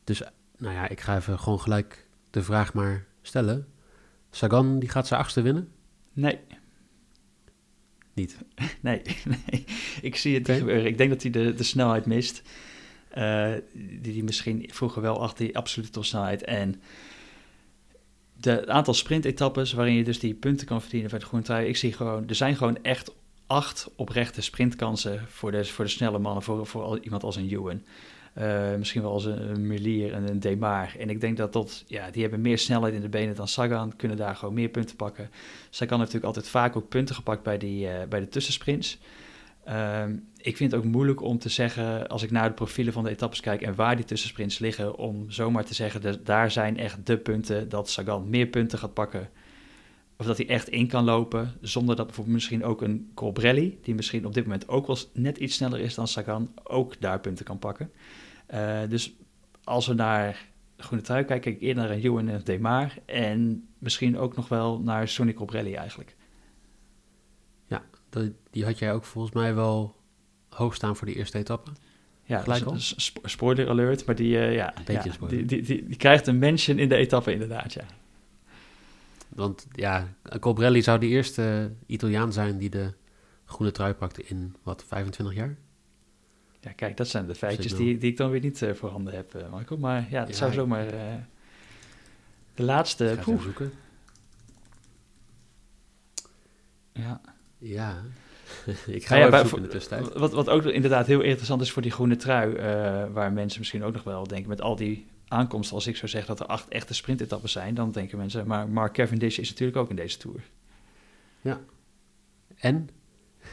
Dus 0.04 0.22
nou 0.58 0.74
ja, 0.74 0.88
ik 0.88 1.00
ga 1.00 1.16
even 1.16 1.40
gewoon 1.40 1.60
gelijk 1.60 2.08
de 2.30 2.44
vraag 2.44 2.74
maar 2.74 3.06
stellen. 3.22 3.68
Sagan, 4.36 4.80
die 4.80 4.90
gaat 4.90 5.08
zijn 5.08 5.20
achtste 5.20 5.42
winnen? 5.42 5.72
Nee. 6.14 6.40
Niet? 8.14 8.38
Nee, 8.82 9.02
nee. 9.50 9.66
ik 10.02 10.16
zie 10.16 10.34
het 10.34 10.48
niet 10.48 10.58
gebeuren. 10.58 10.86
Ik 10.86 10.98
denk 10.98 11.10
dat 11.10 11.22
hij 11.22 11.32
de, 11.32 11.54
de 11.54 11.64
snelheid 11.64 12.06
mist. 12.06 12.42
Uh, 13.18 13.54
die 13.74 14.14
hij 14.14 14.22
misschien 14.22 14.70
vroeger 14.72 15.02
wel 15.02 15.22
achter 15.22 15.46
die 15.46 15.58
absolute 15.58 15.92
topsnelheid. 15.92 16.44
En 16.44 16.82
de 18.34 18.68
aantal 18.68 18.94
sprintetappes 18.94 19.74
waarin 19.74 19.96
je 19.96 20.04
dus 20.04 20.20
die 20.20 20.34
punten 20.34 20.68
kan 20.68 20.82
verdienen 20.82 21.10
voor 21.10 21.20
de 21.20 21.26
groene 21.26 21.46
trui. 21.46 21.68
Ik 21.68 21.78
zie 21.78 21.94
gewoon, 21.94 22.28
er 22.28 22.36
zijn 22.36 22.56
gewoon 22.56 22.84
echt 22.84 23.12
acht 23.48 23.90
oprechte 23.96 24.42
sprintkansen 24.42 25.26
voor 25.28 25.52
de, 25.52 25.66
voor 25.66 25.86
de 25.86 25.92
snelle 25.92 26.20
mannen, 26.20 26.44
voor, 26.44 26.68
voor 26.68 27.00
iemand 27.00 27.24
als 27.24 27.36
een 27.36 27.50
Ewan. 27.50 27.84
Uh, 28.38 28.76
misschien 28.76 29.02
wel 29.02 29.12
als 29.12 29.26
een, 29.26 29.50
een 29.50 29.68
Merlier 29.68 30.14
en 30.14 30.30
een 30.30 30.40
Demar. 30.40 30.96
En 31.00 31.10
ik 31.10 31.22
denk 31.22 31.38
dat 31.38 31.84
ja, 31.88 32.12
die 32.12 32.22
hebben 32.22 32.42
meer 32.42 32.58
snelheid 32.58 32.94
in 32.94 33.02
de 33.02 33.10
benen 33.10 33.36
dan 33.36 33.48
Sagan, 33.48 33.96
kunnen 33.96 34.18
daar 34.18 34.36
gewoon 34.36 34.54
meer 34.54 34.70
punten 34.70 34.96
pakken. 34.96 35.30
Sagan 35.70 36.00
heeft 36.00 36.14
natuurlijk 36.14 36.26
altijd 36.26 36.48
vaak 36.48 36.76
ook 36.76 36.90
punten 36.90 37.16
gepakt 37.16 37.44
bij, 37.44 37.58
die, 37.58 37.86
uh, 37.86 37.94
bij 38.10 38.20
de 38.20 38.28
tussensprints. 38.28 39.00
Uh, 39.68 40.04
ik 40.38 40.58
vind 40.58 40.72
het 40.72 40.82
ook 40.82 40.88
moeilijk 40.88 41.22
om 41.22 41.40
te 41.40 41.50
zeggen, 41.50 42.08
als 42.08 42.24
ik 42.24 42.32
naar 42.32 42.48
de 42.48 42.56
profielen 42.56 42.94
van 42.94 43.04
de 43.04 43.10
etappes 43.10 43.40
kijk 43.40 43.62
en 43.62 43.76
waar 43.76 43.96
die 43.96 44.06
tussensprints 44.06 44.60
liggen, 44.60 44.96
om 44.98 45.32
zomaar 45.32 45.66
te 45.66 45.74
zeggen, 45.74 46.02
dat 46.02 46.26
daar 46.26 46.52
zijn 46.52 46.78
echt 46.78 47.06
de 47.06 47.18
punten 47.18 47.70
dat 47.70 47.90
Sagan 47.90 48.30
meer 48.30 48.48
punten 48.48 48.80
gaat 48.80 48.94
pakken 48.94 49.30
of 50.18 50.26
dat 50.26 50.38
hij 50.38 50.48
echt 50.48 50.70
in 50.70 50.88
kan 50.88 51.04
lopen, 51.04 51.54
zonder 51.62 51.96
dat 51.96 52.06
bijvoorbeeld 52.06 52.36
misschien 52.36 52.64
ook 52.64 52.82
een 52.82 53.12
Colbrelli, 53.14 53.80
die 53.82 53.96
misschien 53.96 54.26
op 54.26 54.34
dit 54.34 54.44
moment 54.44 54.68
ook 54.68 54.88
wel 54.88 54.98
net 55.14 55.38
iets 55.38 55.56
sneller 55.56 55.80
is 55.80 55.96
dan 55.96 56.08
Sagan, 56.08 56.52
ook 56.64 57.02
daar 57.02 57.20
punten 57.20 57.46
kan 57.46 57.60
pakken. 57.60 57.92
Uh, 58.54 58.80
dus 58.90 59.16
als 59.64 59.88
we 59.88 59.94
naar 59.94 60.46
groene 60.78 61.04
trui 61.04 61.24
kijken, 61.24 61.52
kijk 61.52 61.56
ik 61.56 61.68
eerder 61.68 61.84
naar 61.84 61.92
een 61.92 62.04
Ewan 62.04 62.30
en 62.30 62.42
Demar 62.44 62.94
en 63.06 63.68
misschien 63.78 64.18
ook 64.18 64.36
nog 64.36 64.48
wel 64.48 64.80
naar 64.80 65.08
Sonny 65.08 65.34
Colbrelli 65.34 65.74
eigenlijk. 65.74 66.16
Ja, 67.68 67.84
die 68.52 68.66
had 68.66 68.80
jij 68.80 68.94
ook 68.94 69.04
volgens 69.04 69.34
mij 69.34 69.56
wel 69.56 69.96
hoog 70.50 70.76
staan 70.76 70.96
voor 70.96 71.08
de 71.08 71.16
eerste 71.16 71.38
etappe. 71.38 71.72
Ja, 72.24 72.40
Gelijk 72.40 72.70
dus, 72.70 73.12
spoiler 73.24 73.70
alert, 73.70 74.06
maar 74.06 74.16
die, 74.16 74.36
uh, 74.36 74.54
ja, 74.56 74.74
ja 74.86 75.02
die, 75.28 75.46
die, 75.46 75.62
die, 75.62 75.86
die, 75.88 75.96
krijgt 75.96 76.28
een 76.28 76.40
mention 76.40 76.80
in 76.80 76.90
de 76.90 76.96
etappe 76.96 77.32
inderdaad, 77.32 77.74
ja. 77.74 77.86
Want 79.30 79.68
ja, 79.72 80.14
Colbrelli 80.40 80.82
zou 80.82 81.00
de 81.00 81.08
eerste 81.08 81.72
Italiaan 81.86 82.34
zijn 82.34 82.58
die 82.58 82.70
de 82.70 82.94
groene 83.46 83.72
trui 83.72 83.94
pakte 83.94 84.24
in, 84.24 84.56
wat, 84.64 84.84
25 84.88 85.36
jaar? 85.36 85.58
Ja, 86.66 86.72
kijk, 86.72 86.98
dat 86.98 87.08
zijn 87.08 87.28
de 87.28 87.36
feitjes 87.36 87.76
die, 87.76 87.98
die 87.98 88.12
ik 88.12 88.18
dan 88.18 88.30
weer 88.30 88.42
niet 88.42 88.62
uh, 88.62 88.74
voorhanden 88.74 89.14
heb, 89.14 89.36
uh, 89.36 89.42
Michael. 89.54 89.80
Maar 89.80 90.08
ja, 90.10 90.20
het 90.20 90.30
ja, 90.30 90.36
zou 90.36 90.54
zomaar... 90.54 90.86
Uh, 90.86 91.14
de 92.54 92.64
laatste... 92.64 93.12
Ik 93.12 93.24
zoeken. 93.24 93.72
Ja. 96.94 97.22
Ja. 97.58 98.02
ik 98.86 99.06
ga 99.06 99.16
ja, 99.16 99.26
ja, 99.26 99.40
zoeken 99.40 99.58
in 99.58 99.64
de 99.64 99.70
tussentijd. 99.70 100.14
Wat, 100.14 100.32
wat 100.34 100.50
ook 100.50 100.64
inderdaad 100.64 101.08
heel 101.08 101.22
interessant 101.22 101.62
is 101.62 101.72
voor 101.72 101.82
die 101.82 101.92
groene 101.92 102.16
trui... 102.16 102.56
waar 103.12 103.34
mensen 103.34 103.60
misschien 103.60 103.84
ook 103.84 103.94
nog 103.94 104.04
wel 104.04 104.28
denken... 104.28 104.50
met 104.50 104.62
al 104.62 104.76
die 104.76 105.08
aankomst, 105.28 105.72
als 105.72 105.88
ik 105.88 105.96
zou 105.96 106.08
zeggen 106.08 106.36
dat 106.36 106.40
er 106.48 106.54
acht 106.54 106.68
echte 106.68 106.94
sprintetappes 106.94 107.52
zijn, 107.52 107.76
dan 107.76 107.92
denken 107.92 108.18
mensen, 108.18 108.48
maar 108.48 108.70
Mark 108.70 108.94
Cavendish 108.94 109.38
is 109.38 109.50
natuurlijk 109.50 109.78
ook 109.78 109.90
in 109.90 109.96
deze 109.96 110.18
Tour. 110.18 110.44
Ja. 111.42 111.60
En? 112.56 112.90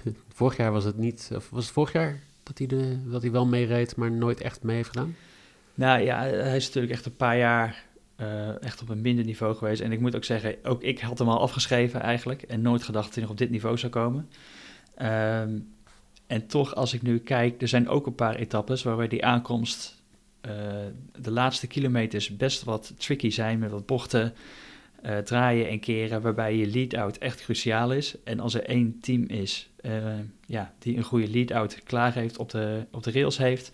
vorig 0.34 0.56
jaar 0.56 0.72
was 0.72 0.84
het 0.84 0.96
niet, 0.96 1.30
of 1.34 1.50
was 1.50 1.64
het 1.64 1.72
vorig 1.72 1.92
jaar 1.92 2.20
dat 2.42 2.58
hij, 2.58 2.66
de, 2.66 3.10
dat 3.10 3.22
hij 3.22 3.30
wel 3.30 3.46
meereed, 3.46 3.96
maar 3.96 4.10
nooit 4.10 4.40
echt 4.40 4.62
mee 4.62 4.76
heeft 4.76 4.88
gedaan? 4.88 5.16
Nou 5.74 6.00
ja, 6.00 6.18
hij 6.20 6.56
is 6.56 6.66
natuurlijk 6.66 6.92
echt 6.92 7.06
een 7.06 7.16
paar 7.16 7.38
jaar 7.38 7.84
uh, 8.16 8.62
echt 8.62 8.82
op 8.82 8.88
een 8.88 9.00
minder 9.00 9.24
niveau 9.24 9.54
geweest. 9.54 9.80
En 9.80 9.92
ik 9.92 10.00
moet 10.00 10.16
ook 10.16 10.24
zeggen, 10.24 10.56
ook 10.62 10.82
ik 10.82 11.00
had 11.00 11.18
hem 11.18 11.28
al 11.28 11.40
afgeschreven 11.40 12.00
eigenlijk 12.00 12.42
en 12.42 12.62
nooit 12.62 12.82
gedacht 12.82 13.04
dat 13.04 13.14
hij 13.14 13.22
nog 13.22 13.32
op 13.32 13.38
dit 13.38 13.50
niveau 13.50 13.78
zou 13.78 13.92
komen. 13.92 14.28
Um, 15.02 15.68
en 16.26 16.46
toch, 16.46 16.74
als 16.74 16.94
ik 16.94 17.02
nu 17.02 17.18
kijk, 17.18 17.62
er 17.62 17.68
zijn 17.68 17.88
ook 17.88 18.06
een 18.06 18.14
paar 18.14 18.34
etappes 18.34 18.82
waarbij 18.82 19.08
die 19.08 19.24
aankomst 19.24 20.02
uh, 20.46 20.52
de 21.20 21.30
laatste 21.30 21.66
kilometers 21.66 22.36
best 22.36 22.62
wat 22.62 22.94
tricky 22.96 23.30
zijn 23.30 23.58
met 23.58 23.70
wat 23.70 23.86
bochten, 23.86 24.34
uh, 25.02 25.18
draaien 25.18 25.68
en 25.68 25.80
keren, 25.80 26.22
waarbij 26.22 26.56
je 26.56 26.66
lead-out 26.66 27.18
echt 27.18 27.42
cruciaal 27.42 27.92
is. 27.92 28.16
En 28.24 28.40
als 28.40 28.54
er 28.54 28.64
één 28.64 29.00
team 29.00 29.24
is 29.26 29.70
uh, 29.80 30.18
ja, 30.46 30.74
die 30.78 30.96
een 30.96 31.02
goede 31.02 31.30
lead-out 31.30 31.82
klaar 31.82 32.14
heeft, 32.14 32.38
op 32.38 32.50
de, 32.50 32.86
op 32.90 33.02
de 33.02 33.12
rails 33.12 33.38
heeft, 33.38 33.72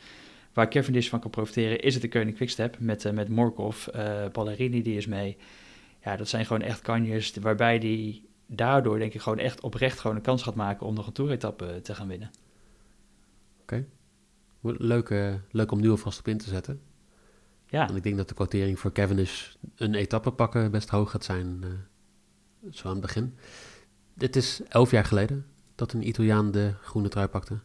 waar 0.52 0.70
Cavendish 0.70 1.08
van 1.08 1.20
kan 1.20 1.30
profiteren, 1.30 1.80
is 1.80 1.94
het 1.94 2.02
de 2.02 2.08
Koning 2.08 2.36
Quickstep 2.36 2.76
met, 2.78 3.12
met 3.12 3.28
Morkov, 3.28 3.86
Ballerini 4.32 4.82
die 4.82 4.96
is 4.96 5.06
mee. 5.06 5.36
Ja, 6.04 6.16
dat 6.16 6.28
zijn 6.28 6.46
gewoon 6.46 6.62
echt 6.62 6.80
kanjes 6.80 7.34
waarbij 7.40 7.78
die 7.78 8.28
daardoor 8.46 8.98
denk 8.98 9.14
ik 9.14 9.20
gewoon 9.20 9.38
echt 9.38 9.60
oprecht 9.60 9.98
gewoon 9.98 10.16
een 10.16 10.22
kans 10.22 10.42
gaat 10.42 10.54
maken 10.54 10.86
om 10.86 10.94
nog 10.94 11.06
een 11.06 11.12
toeretappe 11.12 11.80
te 11.82 11.94
gaan 11.94 12.08
winnen. 12.08 12.30
Oké. 13.62 13.84
Leuk, 14.60 15.08
uh, 15.08 15.34
leuk 15.50 15.72
om 15.72 15.80
nu 15.80 15.90
alvast 15.90 16.18
op 16.18 16.28
in 16.28 16.38
te 16.38 16.48
zetten. 16.48 16.80
Ja. 17.68 17.84
Want 17.84 17.96
ik 17.96 18.02
denk 18.02 18.16
dat 18.16 18.28
de 18.28 18.34
quotering 18.34 18.78
voor 18.78 18.92
Cavendish 18.92 19.54
een 19.76 19.94
etappe 19.94 20.30
pakken 20.30 20.70
best 20.70 20.88
hoog 20.88 21.10
gaat 21.10 21.24
zijn. 21.24 21.60
Uh, 21.64 22.70
zo 22.70 22.86
aan 22.86 22.92
het 22.92 23.00
begin. 23.00 23.36
Dit 24.14 24.36
is 24.36 24.60
elf 24.68 24.90
jaar 24.90 25.04
geleden 25.04 25.46
dat 25.74 25.92
een 25.92 26.08
Italiaan 26.08 26.50
de 26.50 26.74
groene 26.82 27.08
trui 27.08 27.26
pakte. 27.26 27.58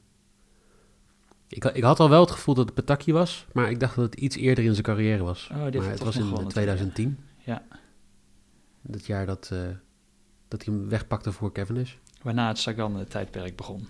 Ik, 1.47 1.65
ik 1.65 1.83
had 1.83 1.99
al 1.99 2.09
wel 2.09 2.21
het 2.21 2.31
gevoel 2.31 2.55
dat 2.55 2.65
het 2.65 2.73
Petacchi 2.73 3.13
was, 3.13 3.45
maar 3.53 3.69
ik 3.69 3.79
dacht 3.79 3.95
dat 3.95 4.05
het 4.05 4.15
iets 4.15 4.35
eerder 4.35 4.63
in 4.63 4.71
zijn 4.71 4.85
carrière 4.85 5.23
was. 5.23 5.49
Oh, 5.51 5.57
maar 5.57 5.71
het 5.71 6.03
was 6.03 6.15
in 6.15 6.47
2010. 6.47 7.19
Ja. 7.37 7.63
Dat 8.81 9.05
jaar 9.05 9.25
dat, 9.25 9.49
uh, 9.53 9.59
dat 10.47 10.65
hij 10.65 10.73
hem 10.73 10.89
wegpakte 10.89 11.31
voor 11.31 11.51
Cavendish. 11.51 11.93
Waarna 12.21 12.47
het 12.47 12.57
Sagan-tijdperk 12.57 13.55
begon. 13.55 13.87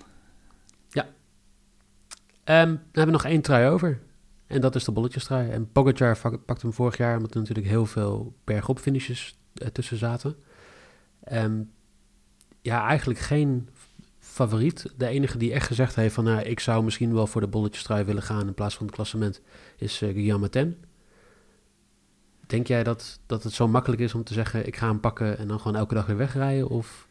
Um, 2.45 2.55
dan 2.55 2.79
hebben 2.83 3.05
we 3.05 3.11
nog 3.11 3.25
één 3.25 3.41
trui 3.41 3.69
over. 3.69 3.99
En 4.47 4.61
dat 4.61 4.75
is 4.75 4.83
de 4.83 4.91
bolletjestrui. 4.91 5.49
En 5.49 5.71
Pogacar 5.71 6.37
pakte 6.37 6.65
hem 6.65 6.73
vorig 6.73 6.97
jaar, 6.97 7.15
omdat 7.15 7.33
er 7.33 7.39
natuurlijk 7.39 7.67
heel 7.67 7.85
veel 7.85 8.35
bergop 8.43 8.79
finishes 8.79 9.37
uh, 9.61 9.67
tussen 9.67 9.97
zaten. 9.97 10.35
Um, 11.31 11.71
ja, 12.61 12.87
eigenlijk 12.87 13.19
geen 13.19 13.69
favoriet. 14.19 14.93
De 14.97 15.07
enige 15.07 15.37
die 15.37 15.53
echt 15.53 15.67
gezegd 15.67 15.95
heeft 15.95 16.13
van... 16.13 16.23
Nou, 16.23 16.41
ik 16.41 16.59
zou 16.59 16.83
misschien 16.83 17.13
wel 17.13 17.27
voor 17.27 17.41
de 17.41 17.47
bolletjestrui 17.47 18.03
willen 18.03 18.23
gaan... 18.23 18.47
in 18.47 18.53
plaats 18.53 18.75
van 18.75 18.85
het 18.85 18.95
klassement, 18.95 19.41
is 19.77 20.01
uh, 20.01 20.09
Guillaume 20.09 20.49
Ten. 20.49 20.83
Denk 22.47 22.67
jij 22.67 22.83
dat, 22.83 23.19
dat 23.25 23.43
het 23.43 23.53
zo 23.53 23.67
makkelijk 23.67 24.01
is 24.01 24.13
om 24.13 24.23
te 24.23 24.33
zeggen... 24.33 24.67
ik 24.67 24.75
ga 24.75 24.87
hem 24.87 24.99
pakken 24.99 25.37
en 25.37 25.47
dan 25.47 25.59
gewoon 25.59 25.77
elke 25.77 25.93
dag 25.93 26.05
weer 26.05 26.17
wegrijden? 26.17 26.69
Of 26.69 27.07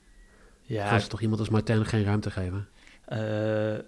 ja, 0.62 0.88
gaan 0.88 1.00
ze 1.00 1.08
toch 1.08 1.20
iemand 1.20 1.40
als 1.40 1.48
Martin 1.48 1.86
geen 1.86 2.04
ruimte 2.04 2.30
geven? 2.30 2.68
Uh, 3.12 3.78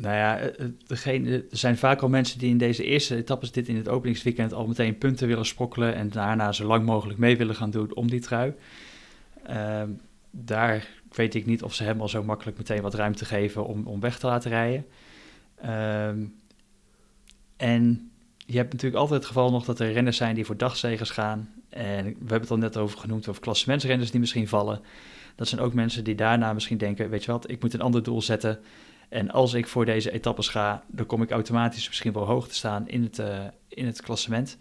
nou 0.00 0.16
ja, 0.16 0.38
eh, 0.38 0.66
eh, 0.88 1.32
er 1.32 1.44
zijn 1.50 1.78
vaak 1.78 2.00
al 2.00 2.08
mensen 2.08 2.38
die 2.38 2.50
in 2.50 2.58
deze 2.58 2.84
eerste 2.84 3.16
etappes, 3.16 3.52
dit 3.52 3.68
in 3.68 3.76
het 3.76 3.88
openingsweekend, 3.88 4.52
al 4.52 4.66
meteen 4.66 4.98
punten 4.98 5.28
willen 5.28 5.46
sprokkelen 5.46 5.94
en 5.94 6.08
daarna 6.08 6.52
zo 6.52 6.66
lang 6.66 6.84
mogelijk 6.84 7.18
mee 7.18 7.36
willen 7.36 7.54
gaan 7.54 7.70
doen 7.70 7.94
om 7.94 8.10
die 8.10 8.20
trui. 8.20 8.54
Uh, 9.50 9.82
daar 10.30 10.88
weet 11.12 11.34
ik 11.34 11.46
niet 11.46 11.62
of 11.62 11.74
ze 11.74 11.84
hem 11.84 12.00
al 12.00 12.08
zo 12.08 12.22
makkelijk 12.22 12.58
meteen 12.58 12.82
wat 12.82 12.94
ruimte 12.94 13.24
geven 13.24 13.66
om, 13.66 13.86
om 13.86 14.00
weg 14.00 14.18
te 14.18 14.26
laten 14.26 14.50
rijden. 14.50 14.86
Uh, 15.64 16.08
en 17.56 18.10
je 18.36 18.56
hebt 18.56 18.72
natuurlijk 18.72 19.00
altijd 19.00 19.18
het 19.18 19.28
geval 19.28 19.50
nog 19.50 19.64
dat 19.64 19.80
er 19.80 19.92
renners 19.92 20.16
zijn 20.16 20.34
die 20.34 20.44
voor 20.44 20.56
dagzegers 20.56 21.10
gaan. 21.10 21.48
En 21.68 22.04
we 22.04 22.10
hebben 22.18 22.40
het 22.40 22.50
al 22.50 22.56
net 22.56 22.76
over 22.76 22.98
genoemd, 22.98 23.28
over 23.28 23.42
klassementsrenners 23.42 24.10
die 24.10 24.20
misschien 24.20 24.48
vallen. 24.48 24.80
Dat 25.34 25.48
zijn 25.48 25.60
ook 25.60 25.74
mensen 25.74 26.04
die 26.04 26.14
daarna 26.14 26.52
misschien 26.52 26.78
denken, 26.78 27.10
weet 27.10 27.24
je 27.24 27.32
wat, 27.32 27.50
ik 27.50 27.62
moet 27.62 27.74
een 27.74 27.80
ander 27.80 28.02
doel 28.02 28.22
zetten. 28.22 28.60
En 29.10 29.30
als 29.30 29.54
ik 29.54 29.66
voor 29.66 29.84
deze 29.84 30.10
etappes 30.10 30.48
ga, 30.48 30.84
dan 30.86 31.06
kom 31.06 31.22
ik 31.22 31.30
automatisch 31.30 31.88
misschien 31.88 32.12
wel 32.12 32.26
hoog 32.26 32.48
te 32.48 32.54
staan 32.54 32.88
in 32.88 33.02
het, 33.02 33.22
in 33.68 33.86
het 33.86 34.02
klassement. 34.02 34.58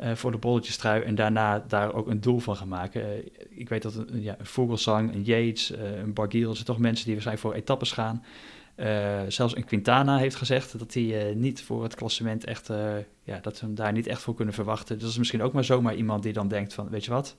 Uh, 0.00 0.14
voor 0.14 0.30
de 0.30 0.38
bolletjestrui 0.38 1.02
en 1.02 1.14
daarna 1.14 1.64
daar 1.68 1.94
ook 1.94 2.06
een 2.06 2.20
doel 2.20 2.38
van 2.38 2.56
gaan 2.56 2.68
maken. 2.68 3.24
ik 3.50 3.68
weet 3.68 3.82
dat 3.82 3.94
een, 3.94 4.22
ja, 4.22 4.36
een 4.38 4.46
Vogelsang, 4.46 5.14
een 5.14 5.22
Yates, 5.22 5.70
een 5.76 6.12
Bargiel, 6.12 6.52
zijn 6.52 6.66
toch 6.66 6.78
mensen 6.78 7.04
die 7.04 7.14
waarschijnlijk 7.14 7.46
voor 7.46 7.56
etappes 7.56 7.92
gaan. 7.92 8.24
Zelfs 9.28 9.56
een 9.56 9.64
Quintana 9.64 10.18
heeft 10.18 10.36
gezegd 10.36 10.78
dat 10.78 10.94
hij 10.94 11.34
niet 11.34 11.62
voor 11.62 11.82
het 11.82 11.94
klassement 11.94 12.44
echt, 12.44 12.70
ja, 13.22 13.38
dat 13.42 13.56
ze 13.56 13.64
hem 13.64 13.74
daar 13.74 13.92
niet 13.92 14.06
echt 14.06 14.22
voor 14.22 14.34
kunnen 14.34 14.54
verwachten. 14.54 14.94
Dus 14.94 15.02
dat 15.02 15.12
is 15.12 15.18
misschien 15.18 15.42
ook 15.42 15.52
maar 15.52 15.64
zomaar 15.64 15.94
iemand 15.94 16.22
die 16.22 16.32
dan 16.32 16.48
denkt 16.48 16.74
van, 16.74 16.88
weet 16.88 17.04
je 17.04 17.10
wat, 17.10 17.36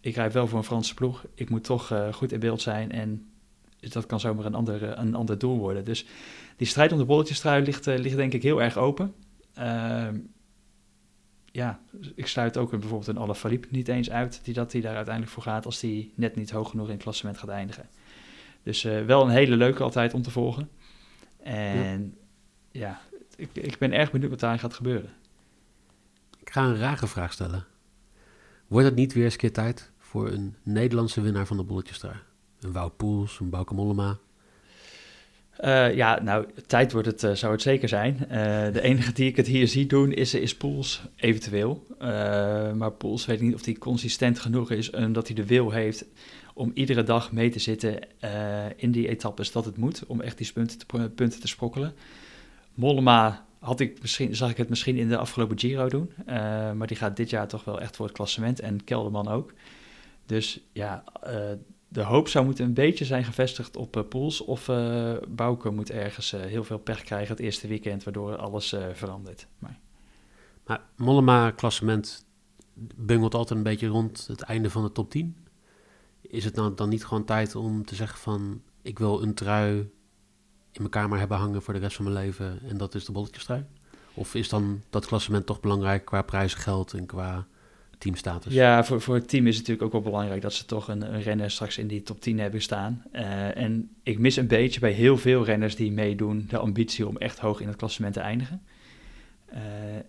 ik 0.00 0.14
rijd 0.14 0.32
wel 0.32 0.46
voor 0.46 0.58
een 0.58 0.64
Franse 0.64 0.94
ploeg, 0.94 1.24
ik 1.34 1.50
moet 1.50 1.64
toch 1.64 1.92
goed 2.12 2.32
in 2.32 2.40
beeld 2.40 2.60
zijn 2.60 2.92
en 2.92 3.31
dat 3.90 4.06
kan 4.06 4.20
zomaar 4.20 4.44
een 4.44 4.54
ander, 4.54 4.98
een 4.98 5.14
ander 5.14 5.38
doel 5.38 5.58
worden. 5.58 5.84
Dus 5.84 6.06
die 6.56 6.66
strijd 6.66 6.92
om 6.92 6.98
de 6.98 7.04
bolletjestrui 7.04 7.64
ligt, 7.64 7.86
ligt 7.86 8.16
denk 8.16 8.32
ik 8.32 8.42
heel 8.42 8.62
erg 8.62 8.76
open. 8.76 9.14
Ehm, 9.54 10.18
ja, 11.52 11.80
ik 12.14 12.26
sluit 12.26 12.56
ook 12.56 12.70
bijvoorbeeld 12.70 13.06
een 13.06 13.18
Alaphilippe 13.18 13.68
niet 13.70 13.88
eens 13.88 14.10
uit, 14.10 14.40
die 14.42 14.54
dat 14.54 14.72
hij 14.72 14.80
daar 14.80 14.94
uiteindelijk 14.94 15.34
voor 15.34 15.42
gaat 15.42 15.66
als 15.66 15.80
hij 15.80 16.10
net 16.14 16.36
niet 16.36 16.50
hoog 16.50 16.70
genoeg 16.70 16.86
in 16.86 16.92
het 16.92 17.02
klassement 17.02 17.38
gaat 17.38 17.48
eindigen. 17.48 17.88
Dus 18.62 18.84
uh, 18.84 19.04
wel 19.04 19.22
een 19.22 19.30
hele 19.30 19.56
leuke 19.56 19.82
altijd 19.82 20.14
om 20.14 20.22
te 20.22 20.30
volgen. 20.30 20.68
En 21.42 22.16
ja, 22.70 23.00
ik, 23.36 23.48
ik, 23.52 23.78
ben 23.78 23.92
erg 23.92 24.10
benieuwd 24.10 24.30
wat 24.30 24.40
daar 24.40 24.58
gaat 24.58 24.74
gebeuren. 24.74 25.10
Ik 26.40 26.50
ga 26.50 26.64
een 26.64 26.76
rare 26.76 27.06
vraag 27.06 27.32
stellen. 27.32 27.66
Wordt 28.66 28.86
het 28.86 28.96
niet 28.96 29.12
weer 29.12 29.24
eens 29.24 29.36
keer 29.36 29.52
tijd 29.52 29.90
voor 29.98 30.30
een 30.30 30.56
Nederlandse 30.62 31.20
winnaar 31.20 31.46
van 31.46 31.56
de 31.56 31.62
bolletjesstrui? 31.62 32.16
Een 32.62 32.72
Wout 32.72 32.96
Poels, 32.96 33.40
een 33.40 33.50
Bauke 33.50 33.74
Mollema? 33.74 34.18
Uh, 35.60 35.94
ja, 35.94 36.22
nou, 36.22 36.46
tijd 36.66 36.92
wordt 36.92 37.06
het, 37.06 37.22
uh, 37.22 37.32
zou 37.32 37.52
het 37.52 37.62
zeker 37.62 37.88
zijn. 37.88 38.18
Uh, 38.22 38.28
de 38.72 38.80
enige 38.82 39.12
die 39.12 39.28
ik 39.28 39.36
het 39.36 39.46
hier 39.46 39.68
zie 39.68 39.86
doen 39.86 40.12
is, 40.12 40.34
is 40.34 40.56
Poels, 40.56 41.02
eventueel. 41.16 41.86
maar 42.74 42.90
Poels 42.90 43.26
weet 43.26 43.40
niet 43.40 43.54
of 43.54 43.64
hij 43.64 43.74
consistent 43.74 44.38
genoeg 44.38 44.70
is 44.70 44.90
en 44.90 45.12
dat 45.12 45.26
hij 45.26 45.36
de 45.36 45.46
wil 45.46 45.70
heeft 45.70 46.04
om 46.54 46.70
iedere 46.74 47.02
dag 47.02 47.32
mee 47.32 47.50
te 47.50 47.58
zitten 47.58 47.98
in 48.76 48.90
die 48.90 49.08
etappes 49.08 49.52
dat 49.52 49.64
het 49.64 49.76
moet, 49.76 50.06
om 50.06 50.20
echt 50.20 50.38
die 50.38 50.52
punten 50.52 50.78
te, 50.78 51.10
punten 51.14 51.40
te 51.40 51.48
sprokkelen. 51.48 51.94
Mollema 52.74 53.46
had 53.58 53.80
ik 53.80 54.00
misschien, 54.00 54.36
zag 54.36 54.50
ik 54.50 54.56
het 54.56 54.68
misschien 54.68 54.96
in 54.96 55.08
de 55.08 55.16
afgelopen 55.16 55.58
Giro 55.58 55.88
doen, 55.88 56.12
maar 56.76 56.86
die 56.86 56.96
gaat 56.96 57.16
dit 57.16 57.30
jaar 57.30 57.48
toch 57.48 57.64
wel 57.64 57.80
echt 57.80 57.96
voor 57.96 58.06
het 58.06 58.14
klassement 58.14 58.60
en 58.60 58.84
Kelderman 58.84 59.28
ook. 59.28 59.52
Dus 60.26 60.60
ja, 60.72 61.04
de 61.92 62.02
hoop 62.02 62.28
zou 62.28 62.44
moeten 62.44 62.64
een 62.64 62.74
beetje 62.74 63.04
zijn 63.04 63.24
gevestigd 63.24 63.76
op 63.76 63.96
uh, 63.96 64.02
Pools 64.08 64.40
of 64.40 64.66
Bouke 65.28 65.70
moet 65.70 65.90
ergens 65.90 66.30
heel 66.30 66.64
veel 66.64 66.78
pech 66.78 67.02
krijgen 67.02 67.28
het 67.28 67.44
eerste 67.44 67.68
weekend, 67.68 68.04
waardoor 68.04 68.36
alles 68.36 68.74
verandert. 68.92 69.46
Maar... 69.58 69.78
maar 70.66 70.80
Mollema 70.96 71.50
klassement 71.50 72.26
bungelt 72.96 73.34
altijd 73.34 73.58
een 73.58 73.64
beetje 73.64 73.86
rond 73.86 74.26
het 74.26 74.40
einde 74.40 74.70
van 74.70 74.82
de 74.82 74.92
top 74.92 75.10
10 75.10 75.36
is 76.20 76.44
het 76.44 76.54
dan, 76.54 76.74
dan 76.74 76.88
niet 76.88 77.04
gewoon 77.04 77.24
tijd 77.24 77.54
om 77.54 77.84
te 77.84 77.94
zeggen 77.94 78.18
van... 78.18 78.62
ik 78.82 78.98
wil 78.98 79.22
een 79.22 79.34
trui 79.34 79.78
in 80.72 80.80
mijn 80.80 80.90
kamer 80.90 81.18
hebben 81.18 81.36
hangen 81.36 81.62
voor 81.62 81.74
de 81.74 81.80
rest 81.80 81.96
van 81.96 82.04
mijn 82.04 82.16
leven... 82.16 82.60
en 82.68 82.76
dat 82.76 82.94
is 82.94 83.04
de 83.04 83.12
bolletjestrui? 83.12 83.64
Of 84.14 84.34
is 84.34 84.48
dan 84.48 84.82
dat 84.90 85.06
klassement 85.06 85.46
toch 85.46 85.60
belangrijk 85.60 86.04
qua 86.04 86.22
prijzengeld 86.22 86.92
en 86.92 87.06
qua 87.06 87.46
teamstatus? 88.02 88.52
Ja, 88.52 88.84
voor, 88.84 89.00
voor 89.00 89.14
het 89.14 89.28
team 89.28 89.46
is 89.46 89.56
het 89.56 89.66
natuurlijk 89.66 89.94
ook 89.94 90.02
wel 90.02 90.12
belangrijk... 90.12 90.42
dat 90.42 90.52
ze 90.52 90.64
toch 90.64 90.88
een, 90.88 91.22
renner 91.22 91.50
straks 91.50 91.78
in 91.78 91.86
die 91.86 92.02
top 92.02 92.20
10 92.20 92.38
hebben 92.38 92.62
staan. 92.62 93.02
Uh, 93.12 93.56
en 93.56 93.90
ik 94.02 94.18
mis 94.18 94.36
een 94.36 94.46
beetje 94.46 94.80
bij 94.80 94.90
heel 94.90 95.16
veel 95.16 95.44
renners 95.44 95.76
die 95.76 95.92
meedoen... 95.92 96.46
de 96.48 96.58
ambitie 96.58 97.06
om 97.06 97.16
echt 97.16 97.38
hoog 97.38 97.60
in 97.60 97.66
het 97.66 97.76
klassement 97.76 98.14
te 98.14 98.20
eindigen. 98.20 98.62
Uh, 99.52 99.58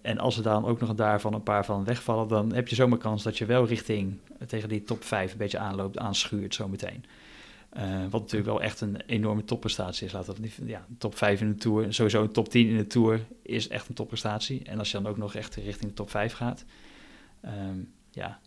en 0.01 0.17
als 0.17 0.37
er 0.37 0.43
dan 0.43 0.65
ook 0.65 0.79
nog 0.79 0.95
daarvan 0.95 1.33
een 1.33 1.43
paar 1.43 1.65
van 1.65 1.83
wegvallen, 1.83 2.27
dan 2.27 2.53
heb 2.53 2.67
je 2.67 2.75
zomaar 2.75 2.97
kans 2.97 3.23
dat 3.23 3.37
je 3.37 3.45
wel 3.45 3.65
richting 3.65 4.17
uh, 4.41 4.47
tegen 4.47 4.69
die 4.69 4.83
top 4.83 5.03
5 5.03 5.31
een 5.31 5.37
beetje 5.37 5.57
aanloopt, 5.57 5.97
aanschuurt 5.97 6.55
zometeen. 6.55 7.05
Uh, 7.77 8.01
wat 8.09 8.21
natuurlijk 8.21 8.49
wel 8.49 8.61
echt 8.61 8.81
een 8.81 9.01
enorme 9.05 9.43
topprestatie 9.43 10.05
is. 10.05 10.13
Laten 10.13 10.33
we 10.33 10.41
niet, 10.41 10.59
ja, 10.65 10.85
top 10.97 11.17
5 11.17 11.41
in 11.41 11.49
de 11.49 11.55
Tour, 11.55 11.93
sowieso 11.93 12.21
een 12.21 12.31
top 12.31 12.49
10 12.49 12.67
in 12.67 12.77
de 12.77 12.87
Tour 12.87 13.19
is 13.41 13.67
echt 13.67 13.87
een 13.87 13.95
topprestatie. 13.95 14.63
En 14.63 14.79
als 14.79 14.91
je 14.91 15.01
dan 15.01 15.11
ook 15.11 15.17
nog 15.17 15.35
echt 15.35 15.55
richting 15.55 15.89
de 15.89 15.93
top 15.93 16.09
5 16.09 16.33
gaat. 16.33 16.65
Um, 17.45 17.93
ja, 18.11 18.39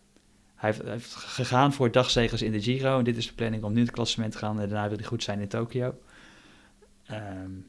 hij 0.55 0.69
heeft, 0.69 0.81
hij 0.81 0.91
heeft, 0.91 1.15
gegaan 1.15 1.73
voor 1.73 1.91
dagzegers 1.91 2.41
in 2.41 2.51
de 2.51 2.61
Giro. 2.61 2.97
En 2.97 3.03
dit 3.03 3.17
is 3.17 3.27
de 3.27 3.33
planning 3.33 3.63
om 3.63 3.73
nu 3.73 3.79
in 3.79 3.85
het 3.85 3.95
klassement 3.95 4.31
te 4.31 4.37
gaan. 4.37 4.59
En 4.59 4.69
daarna 4.69 4.87
wil 4.87 4.97
hij 4.97 5.07
goed 5.07 5.23
zijn 5.23 5.39
in 5.39 5.47
Tokio. 5.47 5.99
Um, 7.11 7.67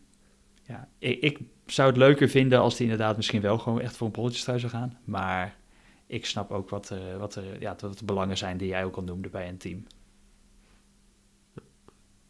ja, 0.63 0.89
ik, 0.99 1.21
ik, 1.21 1.39
zou 1.67 1.89
het 1.89 1.97
leuker 1.97 2.29
vinden 2.29 2.61
als 2.61 2.79
hij 2.79 2.87
inderdaad 2.87 3.17
misschien 3.17 3.41
wel 3.41 3.59
gewoon 3.59 3.81
echt 3.81 3.97
voor 3.97 4.07
een 4.07 4.13
bolletjestrui 4.13 4.59
zou 4.59 4.73
gaan. 4.73 4.99
Maar 5.05 5.57
ik 6.07 6.27
snap 6.27 6.51
ook 6.51 6.71
wat, 6.71 6.95
wat, 7.19 7.35
er, 7.35 7.61
ja, 7.61 7.77
wat 7.81 7.99
de 7.99 8.05
belangen 8.05 8.37
zijn 8.37 8.57
die 8.57 8.69
jij 8.69 8.85
ook 8.85 8.97
al 8.97 9.03
noemde 9.03 9.29
bij 9.29 9.49
een 9.49 9.57
team. 9.57 9.87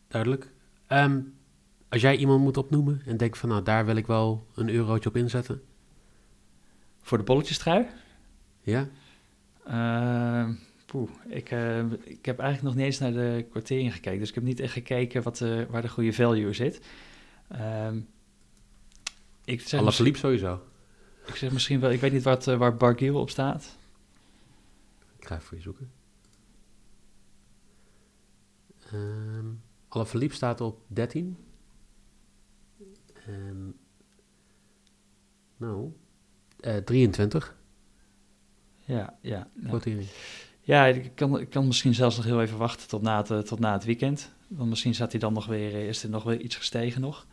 Duidelijk. 0.09 0.53
Um, 0.89 1.39
als 1.89 2.01
jij 2.01 2.17
iemand 2.17 2.41
moet 2.41 2.57
opnoemen 2.57 3.03
en 3.07 3.17
denkt 3.17 3.39
van 3.39 3.49
nou 3.49 3.63
daar 3.63 3.87
wil 3.87 3.97
ik 3.97 4.07
wel 4.07 4.47
een 4.55 4.69
eurotje 4.69 5.09
op 5.09 5.17
inzetten. 5.17 5.63
Voor 7.03 7.19
de 7.19 7.25
bolletjestrui? 7.25 7.87
Ja. 8.69 8.89
Uh, 9.69 10.55
poeh, 10.87 11.11
ik, 11.27 11.51
uh, 11.51 11.93
ik 12.05 12.25
heb 12.25 12.39
eigenlijk 12.39 12.63
nog 12.63 12.75
niet 12.75 12.85
eens 12.85 12.99
naar 12.99 13.13
de 13.13 13.47
kwartering 13.51 13.93
gekeken. 13.95 14.19
Dus 14.19 14.29
ik 14.29 14.35
heb 14.35 14.45
niet 14.45 14.61
echt 14.61 14.73
gekeken 14.73 15.23
wat, 15.23 15.41
uh, 15.41 15.65
waar 15.65 15.83
de 15.83 15.89
goede 15.89 16.13
value 16.13 16.53
zit. 16.53 16.81
Um, 17.53 18.09
ik 19.45 19.61
zeg 19.61 19.95
sowieso. 19.95 20.63
Ik 21.27 21.35
zeg 21.35 21.53
misschien 21.53 21.81
wel, 21.81 21.91
ik 21.91 22.01
weet 22.01 22.13
niet 22.13 22.23
wat, 22.23 22.47
uh, 22.47 22.57
waar 22.57 22.77
Bargiel 22.77 23.21
op 23.21 23.31
staat. 23.31 23.79
Ik 25.19 25.27
ga 25.27 25.35
even 25.35 25.47
voor 25.47 25.57
je 25.57 25.63
zoeken. 25.63 25.91
Um, 28.93 29.63
Alle 29.89 30.07
verliep 30.07 30.33
staat 30.33 30.61
op 30.61 30.81
13. 30.87 31.37
En, 33.27 33.77
nou, 35.57 35.93
uh, 36.61 36.77
23. 36.77 37.57
Ja, 38.89 39.15
ja. 39.21 39.47
Nou. 39.55 39.81
Ja, 40.61 40.87
ik 40.87 41.11
kan, 41.15 41.41
ik 41.41 41.51
kan 41.51 41.67
misschien 41.67 41.95
zelfs 41.95 42.17
nog 42.17 42.25
heel 42.25 42.43
even 42.43 42.59
wachten 42.59 42.89
tot 42.89 43.03
na 43.03 43.25
het, 43.25 43.47
tot 43.47 43.59
na 43.59 43.73
het 43.73 43.85
weekend. 43.85 44.33
Want 44.49 44.69
misschien 44.69 44.95
zat 44.95 45.11
hij 45.11 45.21
dan 45.21 45.33
nog 45.33 45.47
weer, 45.47 45.89
is 45.89 46.03
er 46.03 46.11
nog 46.11 46.25
weer 46.25 46.41
iets 46.41 46.57
gestegen 46.57 47.01
nog. 47.01 47.27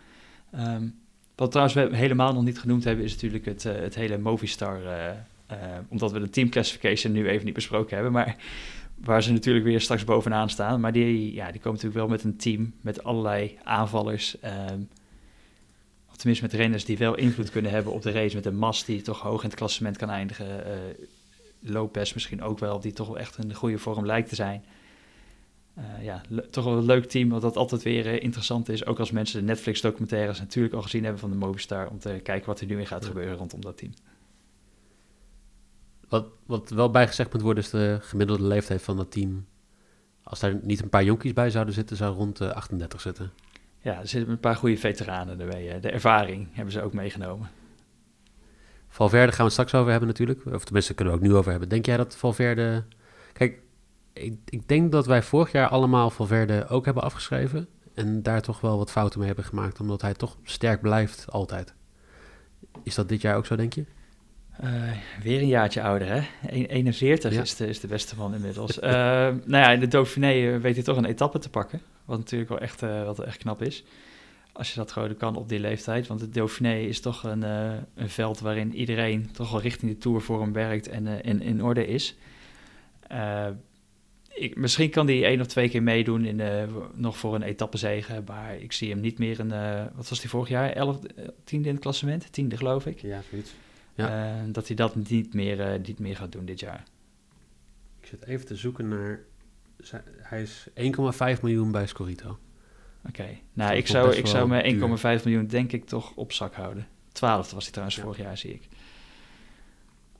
Um, 0.55 0.95
wat 1.35 1.51
trouwens 1.51 1.75
we 1.75 1.95
helemaal 1.95 2.33
nog 2.33 2.43
niet 2.43 2.59
genoemd 2.59 2.83
hebben, 2.83 3.05
is 3.05 3.13
natuurlijk 3.13 3.45
het, 3.45 3.65
uh, 3.65 3.73
het 3.75 3.95
hele 3.95 4.17
Movistar. 4.17 4.81
Uh, 4.83 4.89
uh, 5.51 5.57
omdat 5.87 6.11
we 6.11 6.19
de 6.19 6.29
team 6.29 6.49
classification 6.49 7.13
nu 7.13 7.27
even 7.27 7.45
niet 7.45 7.53
besproken 7.53 7.95
hebben. 7.95 8.13
Maar 8.13 8.35
waar 8.95 9.23
ze 9.23 9.31
natuurlijk 9.31 9.65
weer 9.65 9.81
straks 9.81 10.03
bovenaan 10.03 10.49
staan. 10.49 10.79
Maar 10.79 10.91
die, 10.91 11.33
ja, 11.33 11.51
die 11.51 11.61
komen 11.61 11.79
natuurlijk 11.81 11.95
wel 11.95 12.07
met 12.07 12.23
een 12.23 12.37
team 12.37 12.73
met 12.81 13.03
allerlei 13.03 13.57
aanvallers. 13.63 14.37
Um, 14.69 14.89
of 16.09 16.15
tenminste 16.17 16.45
met 16.45 16.53
renners 16.53 16.85
die 16.85 16.97
wel 16.97 17.15
invloed 17.15 17.49
kunnen 17.49 17.71
hebben 17.71 17.93
op 17.93 18.01
de 18.01 18.11
race. 18.11 18.35
Met 18.35 18.45
een 18.45 18.57
Mas 18.57 18.85
die 18.85 19.01
toch 19.01 19.21
hoog 19.21 19.43
in 19.43 19.49
het 19.49 19.57
klassement 19.57 19.97
kan 19.97 20.09
eindigen. 20.09 20.47
Lopez 21.65 22.13
misschien 22.13 22.41
ook 22.41 22.59
wel, 22.59 22.79
die 22.79 22.93
toch 22.93 23.07
wel 23.07 23.17
echt 23.17 23.37
in 23.37 23.47
de 23.47 23.55
goede 23.55 23.77
vorm 23.77 24.05
lijkt 24.05 24.29
te 24.29 24.35
zijn. 24.35 24.65
Uh, 25.77 26.03
ja, 26.03 26.21
toch 26.49 26.65
wel 26.65 26.77
een 26.77 26.85
leuk 26.85 27.05
team, 27.05 27.29
wat 27.29 27.41
dat 27.41 27.55
altijd 27.55 27.83
weer 27.83 28.05
uh, 28.05 28.23
interessant 28.23 28.69
is. 28.69 28.85
Ook 28.85 28.99
als 28.99 29.11
mensen 29.11 29.39
de 29.39 29.45
Netflix-documentaires 29.45 30.39
natuurlijk 30.39 30.73
al 30.73 30.81
gezien 30.81 31.03
hebben 31.03 31.19
van 31.21 31.29
de 31.29 31.35
Movistar. 31.35 31.89
Om 31.89 31.99
te 31.99 32.19
kijken 32.23 32.47
wat 32.47 32.59
er 32.59 32.67
nu 32.67 32.75
weer 32.75 32.87
gaat 32.87 33.05
gebeuren 33.05 33.37
rondom 33.37 33.61
dat 33.61 33.77
team. 33.77 33.93
Wat, 36.07 36.27
wat 36.45 36.69
wel 36.69 36.91
bijgezegd 36.91 37.33
moet 37.33 37.41
worden 37.41 37.63
is 37.63 37.69
de 37.69 37.97
gemiddelde 38.01 38.43
leeftijd 38.43 38.81
van 38.81 38.97
dat 38.97 39.11
team. 39.11 39.45
Als 40.23 40.39
daar 40.39 40.59
niet 40.61 40.81
een 40.81 40.89
paar 40.89 41.03
jonkies 41.03 41.33
bij 41.33 41.49
zouden 41.49 41.73
zitten, 41.73 41.97
zou 41.97 42.15
rond 42.15 42.37
de 42.37 42.53
38 42.53 43.01
zitten. 43.01 43.31
Ja, 43.81 43.99
er 43.99 44.07
zitten 44.07 44.31
een 44.31 44.39
paar 44.39 44.55
goede 44.55 44.77
veteranen 44.77 45.39
erbij. 45.39 45.79
De 45.79 45.91
ervaring 45.91 46.47
hebben 46.51 46.73
ze 46.73 46.81
ook 46.81 46.93
meegenomen. 46.93 47.49
Valverde 48.95 49.27
gaan 49.27 49.37
we 49.37 49.43
het 49.43 49.51
straks 49.51 49.73
over 49.73 49.91
hebben 49.91 50.07
natuurlijk. 50.07 50.45
Of 50.53 50.63
tenminste 50.63 50.93
kunnen 50.93 51.13
we 51.13 51.19
ook 51.19 51.25
nu 51.25 51.35
over 51.35 51.51
hebben. 51.51 51.69
Denk 51.69 51.85
jij 51.85 51.97
dat 51.97 52.15
Valverde... 52.15 52.83
Kijk, 53.33 53.59
ik, 54.13 54.37
ik, 54.45 54.67
denk 54.67 54.91
dat 54.91 55.05
wij 55.05 55.23
vorig 55.23 55.51
jaar 55.51 55.67
allemaal 55.67 56.09
Valverde 56.09 56.67
ook 56.67 56.85
hebben 56.85 57.03
afgeschreven. 57.03 57.67
En 57.93 58.23
daar 58.23 58.41
toch 58.41 58.61
wel 58.61 58.77
wat 58.77 58.91
fouten 58.91 59.19
mee 59.19 59.27
hebben 59.27 59.45
gemaakt. 59.45 59.79
Omdat 59.79 60.01
hij 60.01 60.13
toch 60.13 60.37
sterk 60.43 60.81
blijft, 60.81 61.25
altijd. 61.31 61.73
Is 62.83 62.95
dat 62.95 63.09
dit 63.09 63.21
jaar 63.21 63.35
ook 63.35 63.45
zo, 63.45 63.55
denk 63.55 63.73
je? 63.73 63.85
Uh, 64.63 64.91
weer 65.23 65.41
een 65.41 65.47
jaartje 65.47 65.81
ouder, 65.81 66.07
hè? 66.07 66.21
41 66.49 67.33
ja. 67.33 67.41
is, 67.41 67.55
de, 67.55 67.67
is 67.67 67.79
de 67.79 67.87
beste 67.87 68.15
man 68.15 68.33
inmiddels. 68.33 68.77
uh, 68.77 68.83
nou 68.91 69.35
ja, 69.45 69.71
in 69.71 69.79
de 69.79 69.87
Dauphiné 69.87 70.31
eh, 70.31 70.61
weet 70.61 70.75
hij 70.75 70.83
toch 70.83 70.97
een 70.97 71.05
etappe 71.05 71.39
te 71.39 71.49
pakken. 71.49 71.81
Wat 72.05 72.17
natuurlijk 72.17 72.49
wel 72.49 72.59
echt, 72.59 72.83
uh, 72.83 73.03
wat 73.03 73.19
echt 73.19 73.37
knap 73.37 73.61
is. 73.61 73.83
Als 74.55 74.69
je 74.69 74.79
dat 74.79 74.91
gewoon 74.91 75.17
kan 75.17 75.35
op 75.35 75.49
die 75.49 75.59
leeftijd. 75.59 76.07
Want 76.07 76.19
de 76.19 76.29
Dauphiné 76.29 76.79
is 76.79 76.99
toch 76.99 77.23
een, 77.23 77.41
een 77.41 78.09
veld 78.09 78.39
waarin 78.39 78.75
iedereen 78.75 79.31
toch 79.31 79.51
wel 79.51 79.61
richting 79.61 79.91
de 79.91 79.97
Tour 79.97 80.21
voor 80.21 80.41
hem 80.41 80.53
werkt 80.53 80.87
en 80.87 81.07
in, 81.07 81.41
in 81.41 81.63
orde 81.63 81.87
is 81.87 82.15
ik, 84.35 84.55
misschien 84.55 84.89
kan 84.89 85.07
hij 85.07 85.23
één 85.23 85.41
of 85.41 85.47
twee 85.47 85.69
keer 85.69 85.83
meedoen 85.83 86.25
in, 86.25 86.69
nog 86.93 87.17
voor 87.17 87.35
een 87.35 87.41
etappezege. 87.41 88.23
Maar 88.25 88.55
ik 88.55 88.71
zie 88.71 88.89
hem 88.89 88.99
niet 88.99 89.19
meer 89.19 89.39
een... 89.39 89.49
Wat 89.95 90.09
was 90.09 90.21
hij 90.21 90.29
vorig 90.29 90.49
jaar? 90.49 90.69
Elf, 90.71 90.99
tiende 91.43 91.67
in 91.67 91.73
het 91.73 91.83
klassement? 91.83 92.31
Tiende, 92.31 92.57
geloof 92.57 92.85
ik. 92.85 92.99
Ja, 92.99 93.21
zoiets. 93.29 93.53
Ja. 93.93 94.45
dat 94.47 94.67
hij 94.67 94.75
dat 94.75 94.95
niet 94.95 95.33
meer, 95.33 95.79
niet 95.79 95.99
meer 95.99 96.15
gaat 96.15 96.31
doen 96.31 96.45
dit 96.45 96.59
jaar. 96.59 96.83
Ik 98.01 98.07
zit 98.07 98.25
even 98.25 98.45
te 98.45 98.55
zoeken 98.55 98.87
naar... 98.87 99.19
Hij 100.21 100.41
is 100.41 100.67
1,5 101.37 101.41
miljoen 101.41 101.71
bij 101.71 101.87
Scorito. 101.87 102.39
Oké. 103.07 103.27
Nou, 103.53 103.75
ik 103.75 103.87
zou, 103.87 104.15
ik 104.15 104.27
zou 104.27 104.47
mijn 104.47 104.97
1,5 105.19 105.23
miljoen 105.23 105.47
denk 105.47 105.71
ik 105.71 105.85
toch 105.85 106.15
op 106.15 106.31
zak 106.31 106.53
houden. 106.53 106.87
12 107.11 107.51
was 107.51 107.63
hij 107.63 107.71
trouwens 107.71 107.99
vorig 107.99 108.17
jaar, 108.17 108.37
zie 108.37 108.53
ik. 108.53 108.67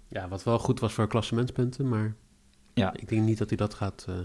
Ja, 0.08 0.28
wat 0.28 0.43
wel 0.43 0.60
goed 0.60 0.80
was 0.80 0.93
voor 0.93 1.08
klassementspunten, 1.08 1.88
maar 1.88 2.15
ja. 2.74 2.93
ik 2.93 3.10
denk 3.10 3.21
niet 3.21 3.38
dat 3.38 3.50
hij 3.50 3.58
dat 3.58 3.74
gaat... 3.74 4.06
Uh... 4.10 4.15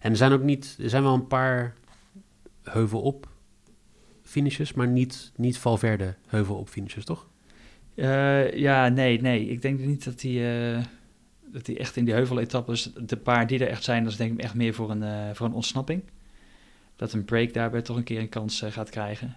En 0.00 0.10
er 0.10 0.16
zijn 0.16 0.32
ook 0.32 0.42
niet... 0.42 0.76
Er 0.80 0.88
zijn 0.88 1.02
wel 1.02 1.14
een 1.14 1.26
paar 1.26 1.74
heuvel 2.62 3.00
op 3.00 3.28
finishes, 4.22 4.72
maar 4.72 4.88
niet, 4.88 5.32
niet 5.36 5.58
Valverde 5.58 6.14
heuvel 6.26 6.56
op 6.56 6.68
finishes, 6.68 7.04
toch? 7.04 7.28
Uh, 7.94 8.52
ja, 8.52 8.88
nee, 8.88 9.20
nee. 9.20 9.48
Ik 9.48 9.62
denk 9.62 9.80
niet 9.80 10.04
dat 10.04 10.22
hij... 10.22 10.74
Uh, 10.76 10.84
dat 11.46 11.66
hij 11.66 11.78
echt 11.78 11.96
in 11.96 12.04
die 12.04 12.14
heuveletappes, 12.14 12.92
de 13.06 13.16
paar 13.16 13.46
die 13.46 13.58
er 13.58 13.68
echt 13.68 13.84
zijn, 13.84 14.02
dat 14.02 14.12
is 14.12 14.18
denk 14.18 14.32
ik 14.32 14.40
echt 14.40 14.54
meer 14.54 14.74
voor 14.74 14.90
een, 14.90 15.34
voor 15.36 15.46
een 15.46 15.52
ontsnapping 15.52 16.02
dat 16.96 17.12
een 17.12 17.24
break 17.24 17.52
daarbij 17.52 17.82
toch 17.82 17.96
een 17.96 18.04
keer 18.04 18.20
een 18.20 18.28
kans 18.28 18.62
uh, 18.62 18.72
gaat 18.72 18.90
krijgen. 18.90 19.36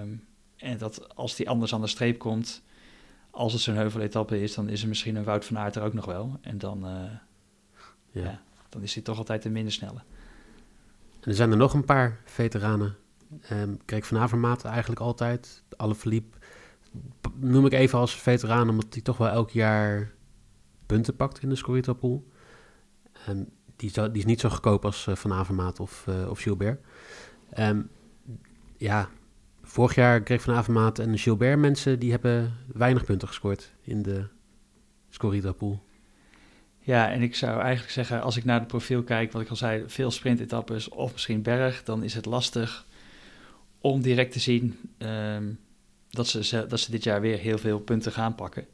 Um, 0.00 0.24
en 0.56 0.78
dat 0.78 1.16
als 1.16 1.36
die 1.36 1.48
anders 1.48 1.74
aan 1.74 1.80
de 1.80 1.86
streep 1.86 2.18
komt, 2.18 2.62
als 3.30 3.52
het 3.52 3.62
zo'n 3.62 3.74
heuveletappe 3.74 4.42
is, 4.42 4.54
dan 4.54 4.68
is 4.68 4.82
er 4.82 4.88
misschien 4.88 5.16
een 5.16 5.24
Wout 5.24 5.44
van 5.44 5.58
Aert 5.58 5.76
er 5.76 5.82
ook 5.82 5.92
nog 5.92 6.04
wel. 6.04 6.38
En 6.40 6.58
dan, 6.58 6.78
uh, 6.78 7.10
ja. 8.10 8.22
ja. 8.22 8.42
dan 8.68 8.82
is 8.82 8.94
hij 8.94 9.02
toch 9.02 9.18
altijd 9.18 9.44
een 9.44 9.52
minder 9.52 9.72
snelle. 9.72 10.02
En 11.20 11.28
er 11.28 11.34
zijn 11.34 11.50
er 11.50 11.56
nog 11.56 11.74
een 11.74 11.84
paar 11.84 12.20
veteranen. 12.24 12.96
Um, 13.52 13.78
kijk, 13.84 14.04
Van 14.04 14.18
Avermaat 14.18 14.64
eigenlijk 14.64 15.00
altijd. 15.00 15.62
Alle 15.76 15.94
verliep 15.94 16.36
noem 17.34 17.66
ik 17.66 17.72
even 17.72 17.98
als 17.98 18.16
veteraan, 18.16 18.68
omdat 18.68 18.86
hij 18.90 19.02
toch 19.02 19.16
wel 19.16 19.28
elk 19.28 19.50
jaar 19.50 20.12
punten 20.86 21.16
pakt 21.16 21.42
in 21.42 21.48
de 21.48 21.54
Scorito 21.54 21.94
Pool. 21.94 22.26
Um, 23.28 23.48
die, 23.90 24.02
is, 24.02 24.08
is 24.12 24.24
niet 24.24 24.40
zo 24.40 24.48
goedkoop 24.48 24.84
als 24.84 25.06
uh, 25.06 25.14
Van 25.14 25.32
Avermaat 25.32 25.80
of, 25.80 26.04
uh, 26.08 26.30
of 26.30 26.40
Gilbert. 26.40 26.80
Um, 27.58 27.90
ja, 28.76 29.08
vorig 29.62 29.94
jaar 29.94 30.22
kreeg 30.22 30.42
Van 30.42 30.54
Avermaat 30.54 30.98
en 30.98 31.18
Gilbert 31.18 31.58
mensen 31.58 31.98
die 31.98 32.10
hebben 32.10 32.56
weinig 32.72 33.04
punten 33.04 33.28
gescoord 33.28 33.72
in 33.80 34.02
de 34.02 34.26
Scorita 35.08 35.52
pool. 35.52 35.82
Ja, 36.78 37.10
en 37.10 37.22
ik 37.22 37.34
zou 37.34 37.60
eigenlijk 37.60 37.92
zeggen, 37.92 38.22
als 38.22 38.36
ik 38.36 38.44
naar 38.44 38.58
het 38.58 38.68
profiel 38.68 39.02
kijk, 39.02 39.32
wat 39.32 39.42
ik 39.42 39.48
al 39.48 39.56
zei, 39.56 39.84
veel 39.86 40.10
sprintetappes 40.10 40.88
of 40.88 41.12
misschien 41.12 41.42
berg, 41.42 41.82
dan 41.82 42.02
is 42.02 42.14
het 42.14 42.24
lastig 42.24 42.86
om 43.80 44.02
direct 44.02 44.32
te 44.32 44.40
zien 44.40 44.78
um, 44.98 45.58
dat, 46.10 46.28
ze, 46.28 46.66
dat 46.68 46.80
ze 46.80 46.90
dit 46.90 47.04
jaar 47.04 47.20
weer 47.20 47.38
heel 47.38 47.58
veel 47.58 47.80
punten 47.80 48.12
gaan 48.12 48.34
pakken. 48.34 48.66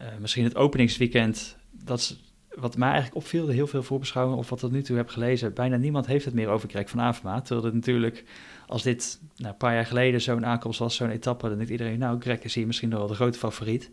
Uh, 0.00 0.06
misschien 0.20 0.44
het 0.44 0.56
openingsweekend, 0.56 1.56
dat 1.70 2.16
wat 2.54 2.76
mij 2.76 2.90
eigenlijk 2.90 3.16
opviel, 3.16 3.48
heel 3.48 3.66
veel 3.66 3.82
voorbeschouwingen 3.82 4.38
of 4.38 4.48
wat 4.48 4.58
ik 4.58 4.64
tot 4.64 4.74
nu 4.74 4.82
toe 4.82 4.96
heb 4.96 5.08
gelezen, 5.08 5.54
bijna 5.54 5.76
niemand 5.76 6.06
heeft 6.06 6.24
het 6.24 6.34
meer 6.34 6.48
over 6.48 6.68
Greg 6.68 6.90
van 6.90 7.00
Avermaat. 7.00 7.44
Terwijl 7.44 7.66
het 7.66 7.74
natuurlijk, 7.74 8.24
als 8.66 8.82
dit 8.82 9.20
nou, 9.36 9.52
een 9.52 9.56
paar 9.56 9.74
jaar 9.74 9.86
geleden 9.86 10.20
zo'n 10.20 10.46
aankomst 10.46 10.78
was, 10.78 10.96
zo'n 10.96 11.10
etappe, 11.10 11.48
dan 11.48 11.56
denkt 11.56 11.72
iedereen, 11.72 11.98
nou, 11.98 12.20
Greg 12.20 12.42
is 12.42 12.54
hier 12.54 12.66
misschien 12.66 12.88
nog 12.88 12.98
wel 12.98 13.08
de 13.08 13.14
grote 13.14 13.38
favoriet. 13.38 13.90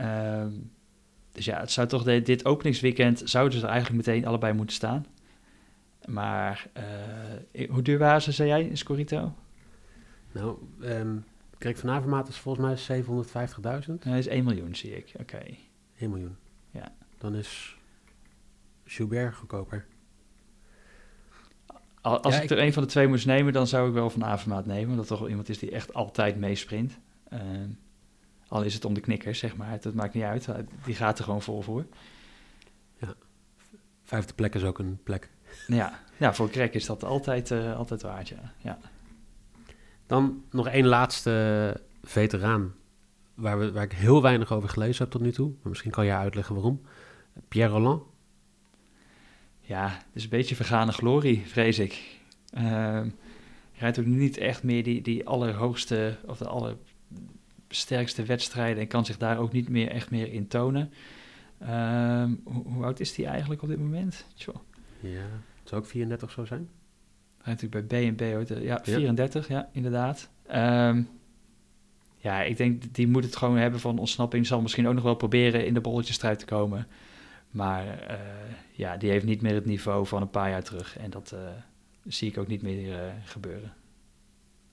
Uh, 0.00 0.44
dus 1.32 1.44
ja, 1.44 1.60
het 1.60 1.70
zou 1.70 1.88
toch 1.88 2.02
de, 2.02 2.22
dit 2.22 2.44
openingsweekend, 2.44 3.22
zouden 3.24 3.58
ze 3.58 3.64
er 3.64 3.72
eigenlijk 3.72 4.06
meteen 4.06 4.26
allebei 4.26 4.52
moeten 4.52 4.76
staan. 4.76 5.06
Maar 6.04 6.66
uh, 7.54 7.70
hoe 7.70 7.82
duur 7.82 7.98
waren 7.98 8.22
ze, 8.22 8.32
zei 8.32 8.48
jij, 8.48 8.64
in 8.64 8.76
Scorito? 8.76 9.34
Nou, 10.32 10.58
um, 10.82 11.24
Greg 11.58 11.78
van 11.78 11.90
Avermaat 11.90 12.28
is 12.28 12.36
volgens 12.36 12.86
mij 12.86 13.02
750.000. 13.84 13.92
Hij 14.00 14.18
is 14.18 14.26
1 14.26 14.44
miljoen, 14.44 14.74
zie 14.74 14.96
ik. 14.96 15.10
Oké. 15.12 15.22
Okay. 15.22 15.58
1 15.98 16.10
miljoen. 16.10 16.36
Ja 16.70 16.92
dan 17.20 17.34
is 17.34 17.76
Schubert 18.84 19.34
goedkoper. 19.34 19.86
Als 22.00 22.40
ik 22.40 22.50
er 22.50 22.58
een 22.58 22.72
van 22.72 22.82
de 22.82 22.88
twee 22.88 23.06
moest 23.06 23.26
nemen, 23.26 23.52
dan 23.52 23.66
zou 23.66 23.88
ik 23.88 23.94
wel 23.94 24.10
van 24.10 24.24
Avermaat 24.24 24.66
nemen. 24.66 24.90
Omdat 24.90 25.06
toch 25.06 25.18
wel 25.18 25.28
iemand 25.28 25.48
is 25.48 25.58
die 25.58 25.70
echt 25.70 25.94
altijd 25.94 26.36
meesprint. 26.36 26.98
Uh, 27.32 27.40
al 28.48 28.62
is 28.62 28.74
het 28.74 28.84
om 28.84 28.94
de 28.94 29.00
knikkers, 29.00 29.38
zeg 29.38 29.56
maar. 29.56 29.80
Dat 29.80 29.94
maakt 29.94 30.14
niet 30.14 30.22
uit. 30.22 30.48
Die 30.84 30.94
gaat 30.94 31.18
er 31.18 31.24
gewoon 31.24 31.42
vol 31.42 31.62
voor. 31.62 31.86
Ja. 32.98 33.14
Vijfde 34.02 34.34
plek 34.34 34.54
is 34.54 34.64
ook 34.64 34.78
een 34.78 34.98
plek. 35.02 35.30
Ja, 35.66 36.00
ja 36.16 36.34
voor 36.34 36.50
Krek 36.50 36.74
is 36.74 36.86
dat 36.86 37.04
altijd, 37.04 37.50
uh, 37.50 37.76
altijd 37.76 38.02
waard, 38.02 38.28
ja. 38.28 38.52
ja. 38.58 38.78
Dan 40.06 40.44
nog 40.50 40.68
één 40.68 40.86
laatste 40.86 41.80
veteraan. 42.02 42.74
Waar, 43.34 43.58
we, 43.58 43.72
waar 43.72 43.84
ik 43.84 43.92
heel 43.92 44.22
weinig 44.22 44.52
over 44.52 44.68
gelezen 44.68 45.02
heb 45.02 45.12
tot 45.12 45.20
nu 45.20 45.32
toe. 45.32 45.48
Maar 45.48 45.68
misschien 45.68 45.90
kan 45.90 46.04
jij 46.04 46.16
uitleggen 46.16 46.54
waarom. 46.54 46.80
Pierre 47.48 47.72
Roland? 47.72 48.02
Ja, 49.60 49.88
het 49.88 50.06
is 50.12 50.22
een 50.22 50.28
beetje 50.28 50.54
vergane 50.54 50.92
glorie, 50.92 51.42
vrees 51.46 51.78
ik. 51.78 52.18
Uh, 52.54 52.62
hij 52.62 53.12
rijdt 53.78 53.98
ook 53.98 54.06
niet 54.06 54.36
echt 54.36 54.62
meer 54.62 54.82
die, 54.82 55.02
die 55.02 55.26
allerhoogste 55.26 56.18
of 56.26 56.38
de 56.38 56.48
allersterkste 56.48 58.22
wedstrijden 58.22 58.82
en 58.82 58.88
kan 58.88 59.04
zich 59.04 59.16
daar 59.16 59.38
ook 59.38 59.52
niet 59.52 59.68
meer 59.68 59.90
echt 59.90 60.10
meer 60.10 60.32
in 60.32 60.48
tonen. 60.48 60.92
Uh, 61.62 62.24
hoe, 62.44 62.62
hoe, 62.64 62.84
oud 62.84 63.00
is 63.00 63.16
hij 63.16 63.26
eigenlijk 63.26 63.62
op 63.62 63.68
dit 63.68 63.78
moment? 63.78 64.26
Tjoh. 64.34 64.56
Ja, 65.00 65.22
het 65.58 65.68
zou 65.68 65.80
ook 65.80 65.86
34 65.86 66.30
zo 66.30 66.44
zijn. 66.44 66.68
Hij 67.42 67.52
natuurlijk 67.52 67.88
bij 67.88 68.12
B&B, 68.12 68.20
ja, 68.62 68.80
34, 68.82 69.48
ja, 69.48 69.56
ja 69.56 69.68
inderdaad. 69.72 70.28
Um, 70.54 71.08
ja, 72.16 72.42
ik 72.42 72.56
denk 72.56 72.94
die 72.94 73.08
moet 73.08 73.24
het 73.24 73.36
gewoon 73.36 73.56
hebben 73.56 73.80
van 73.80 73.98
ontsnapping. 73.98 74.46
Zal 74.46 74.60
misschien 74.60 74.88
ook 74.88 74.94
nog 74.94 75.02
wel 75.02 75.14
proberen 75.14 75.66
in 75.66 75.74
de 75.74 75.80
bolletjesstrijd 75.80 76.38
te 76.38 76.44
komen. 76.44 76.86
Maar 77.50 78.10
uh, 78.10 78.16
ja, 78.72 78.96
die 78.96 79.10
heeft 79.10 79.24
niet 79.24 79.42
meer 79.42 79.54
het 79.54 79.64
niveau 79.64 80.06
van 80.06 80.22
een 80.22 80.30
paar 80.30 80.50
jaar 80.50 80.62
terug. 80.62 80.98
En 80.98 81.10
dat 81.10 81.32
uh, 81.34 81.40
zie 82.04 82.30
ik 82.30 82.38
ook 82.38 82.46
niet 82.46 82.62
meer 82.62 82.88
uh, 82.88 83.12
gebeuren. 83.24 83.72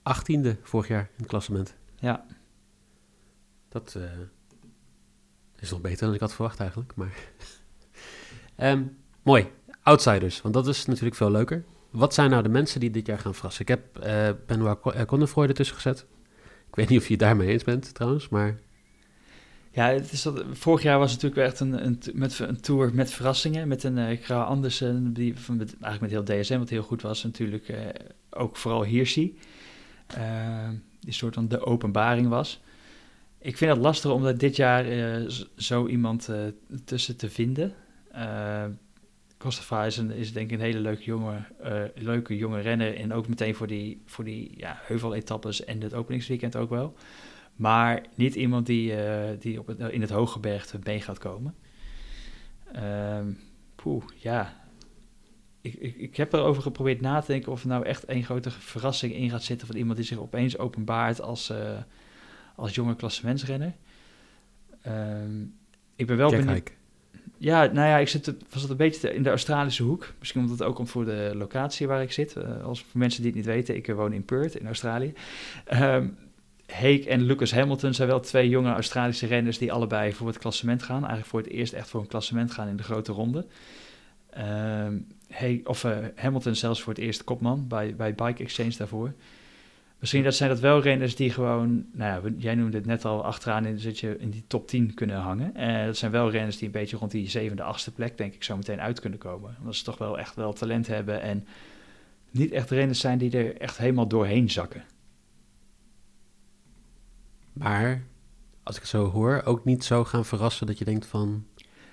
Achttiende 0.03 0.57
vorig 0.61 0.87
jaar 0.87 1.01
in 1.01 1.17
het 1.17 1.27
klassement. 1.27 1.75
Ja. 1.95 2.25
Dat 3.69 3.97
is 5.59 5.71
nog 5.71 5.81
beter 5.81 6.05
dan 6.05 6.13
ik 6.13 6.19
had 6.19 6.33
verwacht 6.33 6.59
eigenlijk. 6.59 6.95
Maar 6.95 7.13
um, 8.57 8.97
mooi, 9.21 9.51
outsiders. 9.81 10.41
Want 10.41 10.53
dat 10.53 10.67
is 10.67 10.85
natuurlijk 10.85 11.15
veel 11.15 11.31
leuker. 11.31 11.65
Wat 11.89 12.13
zijn 12.13 12.29
nou 12.29 12.43
de 12.43 12.49
mensen 12.49 12.79
die 12.79 12.91
dit 12.91 13.05
jaar 13.05 13.19
gaan 13.19 13.33
verrassen? 13.33 13.61
Ik 13.61 13.67
heb 13.67 13.93
Benoit 14.45 15.05
Connefroy 15.05 15.47
ertussen 15.47 15.75
gezet. 15.75 16.05
Ik 16.67 16.75
weet 16.75 16.89
niet 16.89 16.99
of 16.99 17.05
je 17.05 17.11
het 17.11 17.21
daarmee 17.21 17.47
eens 17.47 17.63
bent 17.63 17.93
trouwens, 17.93 18.29
maar... 18.29 18.59
Ja, 19.77 19.89
het 19.89 20.11
is 20.11 20.21
dat, 20.21 20.43
vorig 20.51 20.81
jaar 20.81 20.99
was 20.99 21.11
het 21.11 21.21
natuurlijk 21.21 21.51
echt 21.51 21.59
een, 21.59 21.85
een, 21.85 21.99
met, 22.13 22.39
een 22.39 22.61
tour 22.61 22.93
met 22.93 23.11
verrassingen. 23.11 23.67
Met 23.67 23.83
een 23.83 23.97
uh, 23.97 24.21
Kra 24.21 24.41
Andersen, 24.41 25.13
die 25.13 25.39
van, 25.39 25.57
eigenlijk 25.59 25.99
met 26.01 26.09
heel 26.09 26.41
DSM, 26.41 26.57
wat 26.57 26.69
heel 26.69 26.83
goed 26.83 27.01
was. 27.01 27.23
Natuurlijk 27.23 27.69
uh, 27.69 27.77
ook 28.29 28.57
vooral 28.57 28.83
Hirschi. 28.83 29.37
Uh, 30.17 30.69
die 30.99 31.13
soort 31.13 31.33
van 31.33 31.47
de 31.47 31.65
openbaring 31.65 32.27
was. 32.27 32.61
Ik 33.39 33.57
vind 33.57 33.71
het 33.71 33.79
lastig 33.79 34.11
om 34.11 34.37
dit 34.37 34.55
jaar 34.55 34.85
zo 35.55 35.87
iemand 35.87 36.29
tussen 36.85 37.17
te 37.17 37.29
vinden. 37.29 37.73
Costa 39.37 39.85
is, 39.85 39.97
is 39.97 40.33
denk 40.33 40.51
ik 40.51 40.57
een 40.57 40.65
hele 40.65 40.79
leuke 40.79 41.03
jonge, 41.03 41.43
leuke 41.95 42.37
jonge 42.37 42.59
renner. 42.59 42.95
En 42.95 43.13
ook 43.13 43.27
meteen 43.27 43.55
voor 43.55 43.67
die, 43.67 44.01
voor 44.05 44.23
die 44.23 44.53
ja, 44.55 44.79
heuveletappes 44.81 45.63
en 45.63 45.81
het 45.81 45.93
openingsweekend 45.93 46.55
ook 46.55 46.69
wel. 46.69 46.95
Maar 47.57 48.05
niet 48.15 48.35
iemand 48.35 48.65
die, 48.65 48.91
uh, 48.91 49.23
die 49.39 49.59
op 49.59 49.67
het, 49.67 49.79
in 49.79 50.01
het 50.01 50.09
hooggebergte 50.09 50.79
mee 50.83 51.01
gaat 51.01 51.17
komen. 51.17 51.55
Um, 52.75 53.39
poeh, 53.75 54.03
ja. 54.15 54.65
Ik, 55.61 55.73
ik, 55.73 55.95
ik 55.95 56.17
heb 56.17 56.33
erover 56.33 56.61
geprobeerd 56.61 57.01
na 57.01 57.19
te 57.19 57.31
denken 57.31 57.51
of 57.51 57.61
er 57.61 57.67
nou 57.67 57.85
echt 57.85 58.05
één 58.05 58.23
grote 58.23 58.51
verrassing 58.51 59.13
in 59.13 59.29
gaat 59.29 59.43
zitten 59.43 59.67
van 59.67 59.75
iemand 59.75 59.97
die 59.97 60.05
zich 60.05 60.17
opeens 60.17 60.57
openbaart 60.57 61.21
als, 61.21 61.49
uh, 61.49 61.77
als 62.55 62.75
jonge 62.75 62.95
klassementsrenner. 62.95 63.73
Um, 64.87 65.55
ik 65.95 66.07
ben 66.07 66.17
wel 66.17 66.29
benieuwd. 66.29 66.71
Ja, 67.37 67.65
nou 67.65 67.87
ja, 67.87 67.97
ik 67.97 68.07
zit, 68.07 68.33
was 68.49 68.61
het 68.61 68.71
een 68.71 68.77
beetje 68.77 69.13
in 69.13 69.23
de 69.23 69.29
Australische 69.29 69.83
hoek. 69.83 70.13
Misschien 70.19 70.41
omdat 70.41 70.59
het 70.59 70.67
ook 70.67 70.75
komt 70.75 70.89
voor 70.89 71.05
de 71.05 71.31
locatie 71.35 71.87
waar 71.87 72.01
ik 72.01 72.11
zit. 72.11 72.35
Uh, 72.35 72.63
als 72.63 72.83
voor 72.83 72.99
mensen 72.99 73.21
die 73.21 73.31
het 73.31 73.39
niet 73.39 73.49
weten, 73.49 73.75
ik 73.75 73.87
woon 73.87 74.13
in 74.13 74.25
Perth 74.25 74.55
in 74.55 74.65
Australië. 74.65 75.13
Um, 75.73 76.17
Heek 76.67 77.06
en 77.06 77.21
Lucas 77.21 77.51
Hamilton 77.51 77.93
zijn 77.93 78.08
wel 78.08 78.19
twee 78.19 78.49
jonge 78.49 78.71
Australische 78.71 79.25
renners 79.25 79.58
die 79.58 79.71
allebei 79.71 80.13
voor 80.13 80.27
het 80.27 80.38
klassement 80.38 80.84
gaan. 80.84 80.97
Eigenlijk 80.97 81.27
voor 81.27 81.39
het 81.39 81.49
eerst 81.49 81.73
echt 81.73 81.89
voor 81.89 82.01
een 82.01 82.08
klassement 82.08 82.51
gaan 82.51 82.67
in 82.67 82.77
de 82.77 82.84
grote 82.84 83.12
ronde. 83.12 83.45
Uh, 84.38 85.60
of 85.63 85.84
uh, 85.84 85.97
Hamilton 86.15 86.56
zelfs 86.56 86.82
voor 86.82 86.93
het 86.93 87.01
eerst 87.01 87.23
kopman 87.23 87.67
bij, 87.67 87.95
bij 87.95 88.15
Bike 88.15 88.43
Exchange 88.43 88.73
daarvoor. 88.77 89.13
Misschien 89.99 90.23
dat 90.23 90.36
zijn 90.36 90.49
dat 90.49 90.60
wel 90.60 90.82
renners 90.82 91.15
die 91.15 91.30
gewoon, 91.30 91.86
nou 91.91 92.23
ja, 92.23 92.32
jij 92.38 92.56
noemde 92.56 92.77
het 92.77 92.86
net 92.86 93.06
al, 93.06 93.23
achteraan 93.23 93.65
in, 93.65 93.80
je 93.93 94.17
in 94.19 94.30
die 94.30 94.43
top 94.47 94.67
10 94.67 94.93
kunnen 94.93 95.17
hangen. 95.17 95.56
En 95.56 95.86
dat 95.86 95.97
zijn 95.97 96.12
wel 96.12 96.32
renners 96.32 96.58
die 96.58 96.65
een 96.65 96.71
beetje 96.71 96.97
rond 96.97 97.12
die 97.12 97.30
zevende, 97.30 97.63
achtste 97.63 97.91
plek, 97.91 98.17
denk 98.17 98.34
ik, 98.34 98.43
zo 98.43 98.56
meteen 98.56 98.82
uit 98.82 98.99
kunnen 98.99 99.19
komen. 99.19 99.56
Omdat 99.60 99.75
ze 99.75 99.84
toch 99.84 99.97
wel 99.97 100.19
echt 100.19 100.36
wel 100.36 100.53
talent 100.53 100.88
hebben 100.88 101.21
en 101.21 101.47
niet 102.32 102.51
echt 102.51 102.69
renners 102.69 102.99
zijn 102.99 103.17
die 103.17 103.38
er 103.38 103.58
echt 103.58 103.77
helemaal 103.77 104.08
doorheen 104.08 104.49
zakken. 104.49 104.84
Maar 107.57 108.03
als 108.63 108.75
ik 108.75 108.81
het 108.81 108.91
zo 108.91 109.05
hoor, 109.05 109.41
ook 109.45 109.65
niet 109.65 109.83
zo 109.83 110.03
gaan 110.03 110.25
verrassen 110.25 110.67
dat 110.67 110.77
je 110.77 110.85
denkt 110.85 111.05
van. 111.05 111.45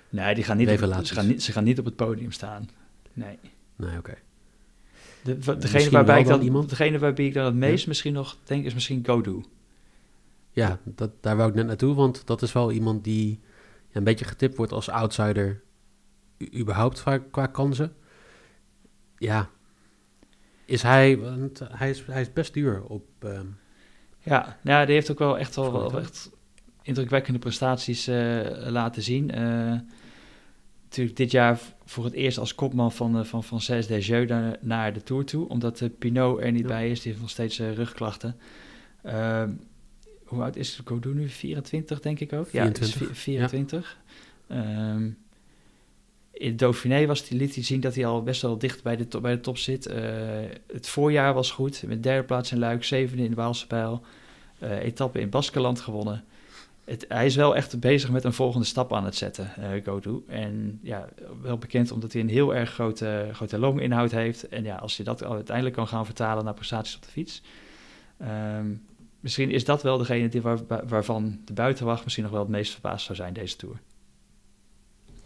Nee, 0.09 0.35
die 0.35 0.43
gaan 0.43 0.57
niet, 0.57 0.69
op, 0.69 1.05
ze, 1.05 1.13
gaan 1.13 1.27
niet, 1.27 1.43
ze 1.43 1.51
gaan 1.51 1.63
niet 1.63 1.79
op 1.79 1.85
het 1.85 1.95
podium 1.95 2.31
staan. 2.31 2.69
Nee. 3.13 3.39
Nee, 3.75 3.97
oké. 3.97 4.13
De, 5.23 5.57
degene, 5.57 5.89
waarbij 5.89 6.19
ik 6.19 6.27
dan, 6.27 6.41
iemand? 6.41 6.69
degene 6.69 6.99
waarbij 6.99 7.25
ik 7.25 7.33
dan 7.33 7.45
het 7.45 7.55
meest 7.55 7.87
misschien 7.87 8.13
nog 8.13 8.37
denk, 8.43 8.65
is 8.65 8.73
misschien 8.73 9.05
Godu. 9.05 9.43
Ja, 10.51 10.79
dat, 10.83 11.11
daar 11.21 11.37
wou 11.37 11.49
ik 11.49 11.55
net 11.55 11.65
naartoe, 11.65 11.95
want 11.95 12.27
dat 12.27 12.41
is 12.41 12.51
wel 12.51 12.71
iemand 12.71 13.03
die 13.03 13.39
een 13.91 14.03
beetje 14.03 14.25
getipt 14.25 14.57
wordt 14.57 14.71
als 14.71 14.89
outsider 14.89 15.61
überhaupt 16.53 17.01
qua, 17.01 17.17
qua 17.17 17.45
kansen. 17.45 17.95
Ja, 19.17 19.49
is 20.65 20.81
hij, 20.81 21.17
want 21.17 21.61
hij 21.71 21.89
is, 21.89 22.05
hij 22.05 22.21
is 22.21 22.33
best 22.33 22.53
duur 22.53 22.83
op... 22.83 23.05
Ehm, 23.19 23.45
ja, 24.25 24.57
nou, 24.61 24.85
die 24.85 24.95
heeft 24.95 25.11
ook 25.11 25.19
wel 25.19 25.37
echt 25.37 25.55
wel, 25.55 25.71
wel 25.71 25.99
echt 25.99 26.31
indrukwekkende 26.81 27.39
prestaties 27.39 28.07
uh, 28.07 28.39
laten 28.67 29.01
zien. 29.01 29.39
Uh, 29.39 29.79
natuurlijk 30.83 31.17
dit 31.17 31.31
jaar 31.31 31.59
voor 31.85 32.03
het 32.03 32.13
eerst 32.13 32.37
als 32.37 32.55
kopman 32.55 32.91
van, 32.91 33.17
uh, 33.17 33.23
van 33.23 33.43
Frances 33.43 33.87
Desjeux 33.87 34.29
naar, 34.29 34.57
naar 34.61 34.93
de 34.93 35.03
Tour 35.03 35.25
toe. 35.25 35.49
Omdat 35.49 35.89
Pinot 35.99 36.41
er 36.41 36.51
niet 36.51 36.67
bij 36.67 36.89
is, 36.89 37.01
die 37.01 37.07
heeft 37.11 37.21
nog 37.21 37.31
steeds 37.31 37.59
rugklachten. 37.59 38.35
Ehm, 39.03 39.51
hoe 40.25 40.41
oud 40.43 40.55
is 40.55 40.81
Godou 40.85 41.15
nu? 41.15 41.29
24 41.29 41.99
denk 41.99 42.19
ik 42.19 42.33
ook? 42.33 42.47
24. 42.47 42.99
Ja, 42.99 43.13
24. 43.13 43.97
Ja. 44.47 44.91
Um, 44.93 45.17
in 46.37 46.57
Dauphiné 46.57 47.05
was 47.05 47.27
die, 47.27 47.37
liet 47.37 47.55
hij 47.55 47.63
zien 47.63 47.79
dat 47.79 47.95
hij 47.95 48.05
al 48.05 48.23
best 48.23 48.41
wel 48.41 48.57
dicht 48.57 48.83
bij 48.83 48.95
de, 48.95 49.07
top, 49.07 49.21
bij 49.21 49.35
de 49.35 49.41
top 49.41 49.57
zit. 49.57 49.87
Uh, 49.87 49.95
het 50.67 50.87
voorjaar 50.87 51.33
was 51.33 51.51
goed, 51.51 51.83
met 51.87 52.03
derde 52.03 52.23
plaats 52.23 52.51
in 52.51 52.59
Luik, 52.59 52.83
zevende 52.83 53.23
in 53.23 53.29
de 53.29 53.35
Waalse 53.35 53.67
Pijl. 53.67 54.01
Uh, 54.63 54.83
etappe 54.83 55.19
in 55.19 55.29
Baskeland 55.29 55.79
gewonnen. 55.79 56.23
Het, 56.83 57.05
hij 57.07 57.25
is 57.25 57.35
wel 57.35 57.55
echt 57.55 57.79
bezig 57.79 58.11
met 58.11 58.23
een 58.23 58.33
volgende 58.33 58.65
stap 58.65 58.93
aan 58.93 59.05
het 59.05 59.15
zetten, 59.15 59.51
uh, 59.59 59.85
Godu. 59.85 60.23
En 60.27 60.79
ja, 60.83 61.09
wel 61.41 61.57
bekend 61.57 61.91
omdat 61.91 62.13
hij 62.13 62.21
een 62.21 62.29
heel 62.29 62.55
erg 62.55 62.73
grote, 62.73 63.29
grote 63.31 63.59
longinhoud 63.59 64.11
heeft. 64.11 64.47
En 64.47 64.63
ja, 64.63 64.75
als 64.75 64.97
je 64.97 65.03
dat 65.03 65.23
uiteindelijk 65.23 65.75
kan 65.75 65.87
gaan 65.87 66.05
vertalen 66.05 66.43
naar 66.43 66.53
prestaties 66.53 66.95
op 66.95 67.01
de 67.01 67.09
fiets. 67.11 67.41
Um, 68.57 68.85
misschien 69.19 69.51
is 69.51 69.65
dat 69.65 69.83
wel 69.83 69.97
degene 69.97 70.27
die 70.29 70.41
waar, 70.41 70.59
waarvan 70.87 71.39
de 71.45 71.53
buitenwacht 71.53 72.03
misschien 72.03 72.23
nog 72.23 72.33
wel 72.33 72.41
het 72.41 72.51
meest 72.51 72.71
verbaasd 72.71 73.05
zou 73.05 73.17
zijn 73.17 73.33
deze 73.33 73.55
Tour. 73.55 73.79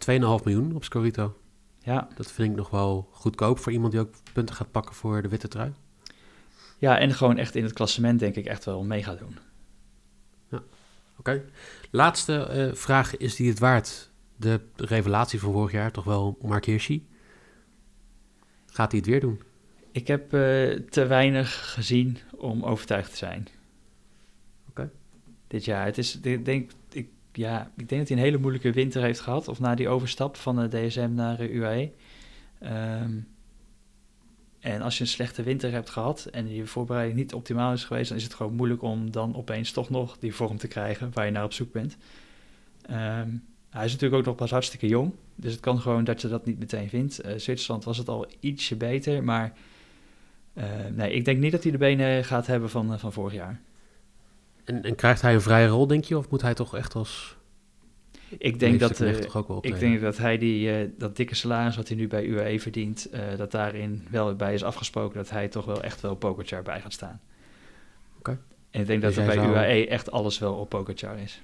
2,5 0.08 0.44
miljoen 0.44 0.74
op 0.74 0.84
Scorito. 0.84 1.36
Ja. 1.78 2.08
Dat 2.14 2.32
vind 2.32 2.50
ik 2.50 2.56
nog 2.56 2.70
wel 2.70 3.08
goedkoop 3.12 3.58
voor 3.58 3.72
iemand 3.72 3.92
die 3.92 4.00
ook 4.00 4.14
punten 4.32 4.54
gaat 4.54 4.70
pakken 4.70 4.94
voor 4.94 5.22
de 5.22 5.28
witte 5.28 5.48
trui. 5.48 5.72
Ja, 6.78 6.98
en 6.98 7.12
gewoon 7.12 7.38
echt 7.38 7.54
in 7.54 7.64
het 7.64 7.72
klassement 7.72 8.18
denk 8.18 8.34
ik 8.34 8.46
echt 8.46 8.64
wel 8.64 8.84
mee 8.84 9.02
gaat 9.02 9.18
doen. 9.18 9.38
Ja, 10.48 10.62
oké. 11.18 11.44
Laatste 11.90 12.48
uh, 12.52 12.74
vraag, 12.74 13.16
is 13.16 13.36
die 13.36 13.48
het 13.48 13.58
waard? 13.58 14.10
De 14.36 14.60
revelatie 14.76 15.40
van 15.40 15.52
vorig 15.52 15.72
jaar, 15.72 15.92
toch 15.92 16.04
wel 16.04 16.38
Mark 16.42 16.64
Hirschi. 16.64 17.08
Gaat 18.66 18.90
hij 18.90 19.00
het 19.00 19.08
weer 19.08 19.20
doen? 19.20 19.42
Ik 19.92 20.06
heb 20.06 20.34
uh, 20.34 20.78
te 20.78 21.06
weinig 21.06 21.72
gezien 21.72 22.18
om 22.36 22.64
overtuigd 22.64 23.10
te 23.10 23.16
zijn. 23.16 23.48
Oké. 24.68 24.90
Dit 25.46 25.64
jaar. 25.64 25.84
Het 25.84 25.98
is, 25.98 26.20
ik 26.20 26.44
denk, 26.44 26.70
ja, 27.32 27.70
ik 27.76 27.88
denk 27.88 28.00
dat 28.00 28.08
hij 28.08 28.18
een 28.18 28.24
hele 28.24 28.38
moeilijke 28.38 28.72
winter 28.72 29.02
heeft 29.02 29.20
gehad. 29.20 29.48
Of 29.48 29.60
na 29.60 29.74
die 29.74 29.88
overstap 29.88 30.36
van 30.36 30.56
de 30.56 30.68
DSM 30.68 31.10
naar 31.14 31.36
de 31.36 31.52
UAE. 31.52 31.90
Ehm, 32.58 33.18
en 34.60 34.82
als 34.82 34.96
je 34.96 35.02
een 35.02 35.10
slechte 35.10 35.42
winter 35.42 35.72
hebt 35.72 35.90
gehad 35.90 36.24
en 36.24 36.54
je 36.54 36.66
voorbereiding 36.66 37.18
niet 37.18 37.34
optimaal 37.34 37.72
is 37.72 37.84
geweest, 37.84 38.08
dan 38.08 38.18
is 38.18 38.24
het 38.24 38.34
gewoon 38.34 38.54
moeilijk 38.54 38.82
om 38.82 39.10
dan 39.10 39.36
opeens 39.36 39.72
toch 39.72 39.90
nog 39.90 40.18
die 40.18 40.34
vorm 40.34 40.56
te 40.56 40.68
krijgen 40.68 41.10
waar 41.12 41.24
je 41.24 41.30
naar 41.30 41.44
op 41.44 41.52
zoek 41.52 41.72
bent. 41.72 41.96
Ehm, 42.82 43.28
hij 43.70 43.84
is 43.84 43.92
natuurlijk 43.92 44.20
ook 44.20 44.26
nog 44.26 44.36
pas 44.36 44.50
hartstikke 44.50 44.88
jong, 44.88 45.12
dus 45.34 45.52
het 45.52 45.60
kan 45.60 45.80
gewoon 45.80 46.04
dat 46.04 46.20
je 46.20 46.28
dat 46.28 46.46
niet 46.46 46.58
meteen 46.58 46.88
vindt. 46.88 47.24
Uh, 47.24 47.32
Zwitserland 47.36 47.84
was 47.84 47.98
het 47.98 48.08
al 48.08 48.26
ietsje 48.40 48.76
beter, 48.76 49.24
maar 49.24 49.52
uh, 50.54 50.64
nee, 50.92 51.12
ik 51.12 51.24
denk 51.24 51.38
niet 51.38 51.52
dat 51.52 51.62
hij 51.62 51.72
de 51.72 51.78
benen 51.78 52.24
gaat 52.24 52.46
hebben 52.46 52.70
van, 52.70 52.92
uh, 52.92 52.98
van 52.98 53.12
vorig 53.12 53.34
jaar. 53.34 53.60
En, 54.70 54.82
en, 54.82 54.94
krijgt 54.94 55.22
hij 55.22 55.34
een 55.34 55.40
vrije 55.40 55.68
rol, 55.68 55.86
denk 55.86 56.04
je? 56.04 56.18
Of 56.18 56.30
moet 56.30 56.42
hij 56.42 56.54
toch 56.54 56.76
echt 56.76 56.94
als... 56.94 57.36
Ik 58.38 58.58
denk, 58.58 58.80
dat, 58.80 59.00
uh, 59.00 59.18
ik 59.60 59.78
denk 59.78 60.00
dat 60.00 60.16
hij 60.18 60.38
die, 60.38 60.82
uh, 60.82 60.90
dat 60.98 61.16
dikke 61.16 61.34
salaris 61.34 61.76
wat 61.76 61.88
hij 61.88 61.96
nu 61.96 62.08
bij 62.08 62.24
UAE 62.24 62.60
verdient, 62.60 63.08
uh, 63.12 63.20
dat 63.36 63.50
daarin 63.50 64.06
wel 64.10 64.34
bij 64.34 64.54
is 64.54 64.64
afgesproken 64.64 65.16
dat 65.16 65.30
hij 65.30 65.48
toch 65.48 65.64
wel 65.64 65.82
echt 65.82 66.00
wel 66.00 66.14
Pokerchar 66.14 66.62
bij 66.62 66.80
gaat 66.80 66.92
staan. 66.92 67.20
Oké. 68.18 68.38
En 68.70 68.80
ik 68.80 68.86
denk 68.86 69.00
dus 69.00 69.14
dat 69.14 69.26
er 69.26 69.34
bij 69.34 69.44
zou... 69.44 69.56
UAE 69.56 69.86
echt 69.86 70.10
alles 70.10 70.38
wel 70.38 70.54
op 70.54 70.68
Pokerchar 70.68 71.18
is. 71.18 71.42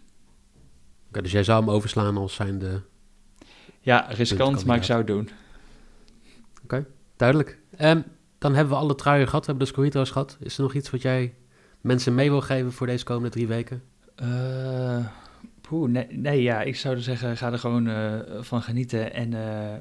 Oké, 1.09 1.23
dus 1.23 1.33
jij 1.33 1.45
zou 1.45 1.61
hem 1.61 1.71
overslaan 1.71 2.17
als 2.17 2.35
zijn 2.35 2.59
de... 2.59 2.81
Ja, 3.81 4.07
riskant, 4.11 4.65
maar 4.65 4.77
ik 4.77 4.83
zou 4.83 4.99
het 4.99 5.07
doen. 5.07 5.29
Oké, 6.63 6.87
duidelijk. 7.17 7.59
Um, 7.81 8.05
dan 8.39 8.55
hebben 8.55 8.75
we 8.75 8.81
alle 8.81 8.95
truien 8.95 9.27
gehad, 9.27 9.47
we 9.47 9.51
hebben 9.51 9.67
de 9.67 9.73
Scorito's 9.73 10.11
gehad. 10.11 10.37
Is 10.41 10.57
er 10.57 10.63
nog 10.63 10.75
iets 10.75 10.91
wat 10.91 11.03
jij 11.03 11.35
mensen 11.81 12.15
mee 12.15 12.31
wil 12.31 12.41
geven 12.41 12.73
voor 12.73 12.87
deze 12.87 13.05
komende 13.05 13.31
drie 13.31 13.47
weken? 13.47 13.83
Uh, 14.23 15.07
poeh, 15.61 15.91
nee, 15.91 16.07
nee, 16.11 16.43
ja, 16.43 16.63
ik 16.63 16.77
zou 16.77 16.99
zeggen, 16.99 17.37
ga 17.37 17.53
er 17.53 17.59
gewoon 17.59 17.89
uh, 17.89 18.21
van 18.41 18.63
genieten 18.63 19.13
en 19.13 19.33
uh, 19.33 19.75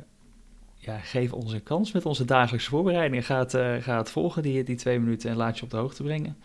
ja, 0.75 0.97
geef 0.97 1.33
ons 1.33 1.53
een 1.53 1.63
kans 1.63 1.91
met 1.91 2.05
onze 2.05 2.25
dagelijkse 2.25 2.69
voorbereidingen. 2.69 3.23
Ga 3.23 3.39
het, 3.39 3.51
ga 3.83 3.97
het 3.97 4.09
volgen, 4.09 4.43
die, 4.43 4.63
die 4.63 4.75
twee 4.75 4.99
minuten, 4.99 5.29
en 5.29 5.35
laat 5.35 5.57
je 5.57 5.63
op 5.63 5.69
de 5.69 5.77
hoogte 5.77 6.03
brengen. 6.03 6.37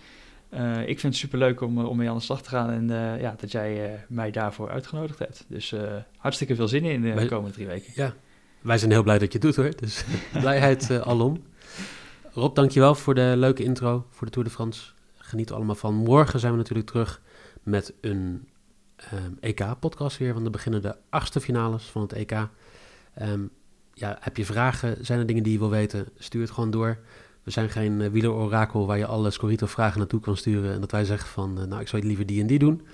ik 0.87 1.01
vind 1.01 1.03
het 1.03 1.17
superleuk 1.17 1.61
om, 1.61 1.79
om 1.79 1.97
mee 1.97 2.09
aan 2.09 2.17
de 2.17 2.23
slag 2.23 2.43
te 2.43 2.49
gaan 2.49 2.71
en 2.71 2.89
ja, 3.21 3.35
dat 3.39 3.53
jij 3.53 4.05
mij 4.09 4.31
daarvoor 4.31 4.71
uitgenodigd 4.71 5.19
hebt. 5.19 5.45
Dus 5.49 5.75
hartstikke 6.17 6.55
veel 6.55 6.69
zin 6.69 6.85
in 6.85 7.03
de 7.03 7.27
komende 7.27 7.55
drie 7.55 7.67
weken. 7.67 7.93
Ja, 7.95 8.15
wij 8.61 8.79
zijn 8.79 8.91
heel 8.91 9.03
blij 9.03 9.19
dat 9.19 9.33
je 9.33 9.39
het 9.39 9.43
doet 9.43 9.57
hoor, 9.57 9.77
dus 9.77 10.05
blijheid 10.41 11.01
alom. 11.01 11.43
Rob, 12.33 12.55
dankjewel 12.55 12.95
voor 12.95 13.15
de 13.15 13.35
leuke 13.37 13.63
intro 13.63 14.07
voor 14.11 14.27
de 14.27 14.33
Tour 14.33 14.49
de 14.49 14.55
France 14.55 14.93
geniet 15.31 15.53
allemaal 15.53 15.75
van. 15.75 15.95
Morgen 15.95 16.40
zijn 16.40 16.53
we 16.53 16.59
natuurlijk 16.59 16.88
terug 16.88 17.21
met 17.62 17.93
een 18.01 18.49
um, 19.14 19.37
EK-podcast 19.40 20.19
weer. 20.19 20.33
Want 20.33 20.43
dan 20.43 20.53
beginnen 20.53 20.83
de 20.83 20.97
achtste 21.09 21.40
finales 21.40 21.85
van 21.85 22.03
het 22.03 22.12
EK. 22.12 22.49
Um, 23.23 23.51
ja, 23.95 24.16
heb 24.21 24.37
je 24.37 24.45
vragen? 24.45 25.05
Zijn 25.05 25.19
er 25.19 25.27
dingen 25.27 25.43
die 25.43 25.53
je 25.53 25.59
wil 25.59 25.71
weten? 25.71 26.09
Stuur 26.19 26.40
het 26.40 26.51
gewoon 26.51 26.71
door. 26.71 26.99
We 27.43 27.51
zijn 27.51 27.71
geen 27.71 28.01
uh, 28.01 28.09
wielerorakel 28.09 28.87
waar 28.87 28.99
je 28.99 29.07
alle 29.07 29.31
Scorito-vragen 29.31 29.99
naartoe 29.99 30.21
kan 30.21 30.37
sturen. 30.37 30.73
En 30.73 30.81
dat 30.81 30.90
wij 30.90 31.05
zeggen 31.05 31.29
van, 31.29 31.61
uh, 31.61 31.64
nou, 31.64 31.81
ik 31.81 31.88
zou 31.88 32.03
liever 32.03 32.27
die 32.27 32.40
en 32.40 32.47
die 32.47 32.59
doen. 32.59 32.87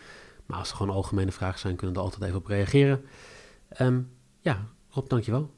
Maar 0.46 0.59
als 0.59 0.70
er 0.70 0.77
gewoon 0.77 0.94
algemene 0.94 1.33
vragen 1.33 1.59
zijn, 1.59 1.77
kunnen 1.77 1.94
we 1.94 2.01
er 2.03 2.07
altijd 2.07 2.25
even 2.25 2.40
op 2.40 2.46
reageren. 2.46 3.05
Um, 3.81 4.11
ja, 4.40 4.66
Rob, 4.90 5.09
dankjewel. 5.09 5.55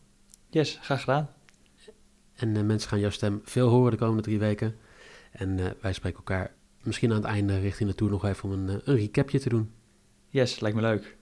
Yes, 0.51 0.79
graag 0.83 1.01
gedaan. 1.01 1.31
En 2.35 2.55
uh, 2.55 2.63
mensen 2.63 2.89
gaan 2.89 3.01
jouw 3.01 3.11
stem 3.11 3.41
veel 3.45 3.69
horen 3.69 3.91
de 3.91 3.97
komende 3.97 4.23
drie 4.23 4.39
weken. 4.39 4.77
En 5.31 5.77
wij 5.81 5.93
spreken 5.93 6.19
elkaar 6.19 6.53
misschien 6.89 7.11
aan 7.11 7.17
het 7.17 7.25
einde 7.25 7.59
richting 7.59 7.89
de 7.89 7.95
Tour 7.95 8.13
nog 8.13 8.25
even 8.25 8.45
om 8.45 8.53
een, 8.53 8.69
eh, 8.69 8.77
een 8.85 8.97
recapje 8.97 9.41
te 9.41 9.49
doen. 9.49 9.71
Yes, 10.29 10.61
lijkt 10.61 10.77
me 10.77 10.83
leuk. 10.83 11.17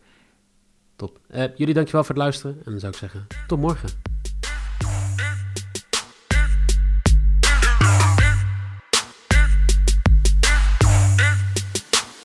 Top. 0.96 1.20
Uh, 1.34 1.44
jullie 1.56 1.74
dankjewel 1.74 2.04
voor 2.04 2.14
het 2.14 2.24
luisteren 2.24 2.56
en 2.56 2.70
dan 2.70 2.80
zou 2.80 2.92
ik 2.92 2.98
zeggen 2.98 3.26
tot 3.46 3.60
morgen. 3.60 4.15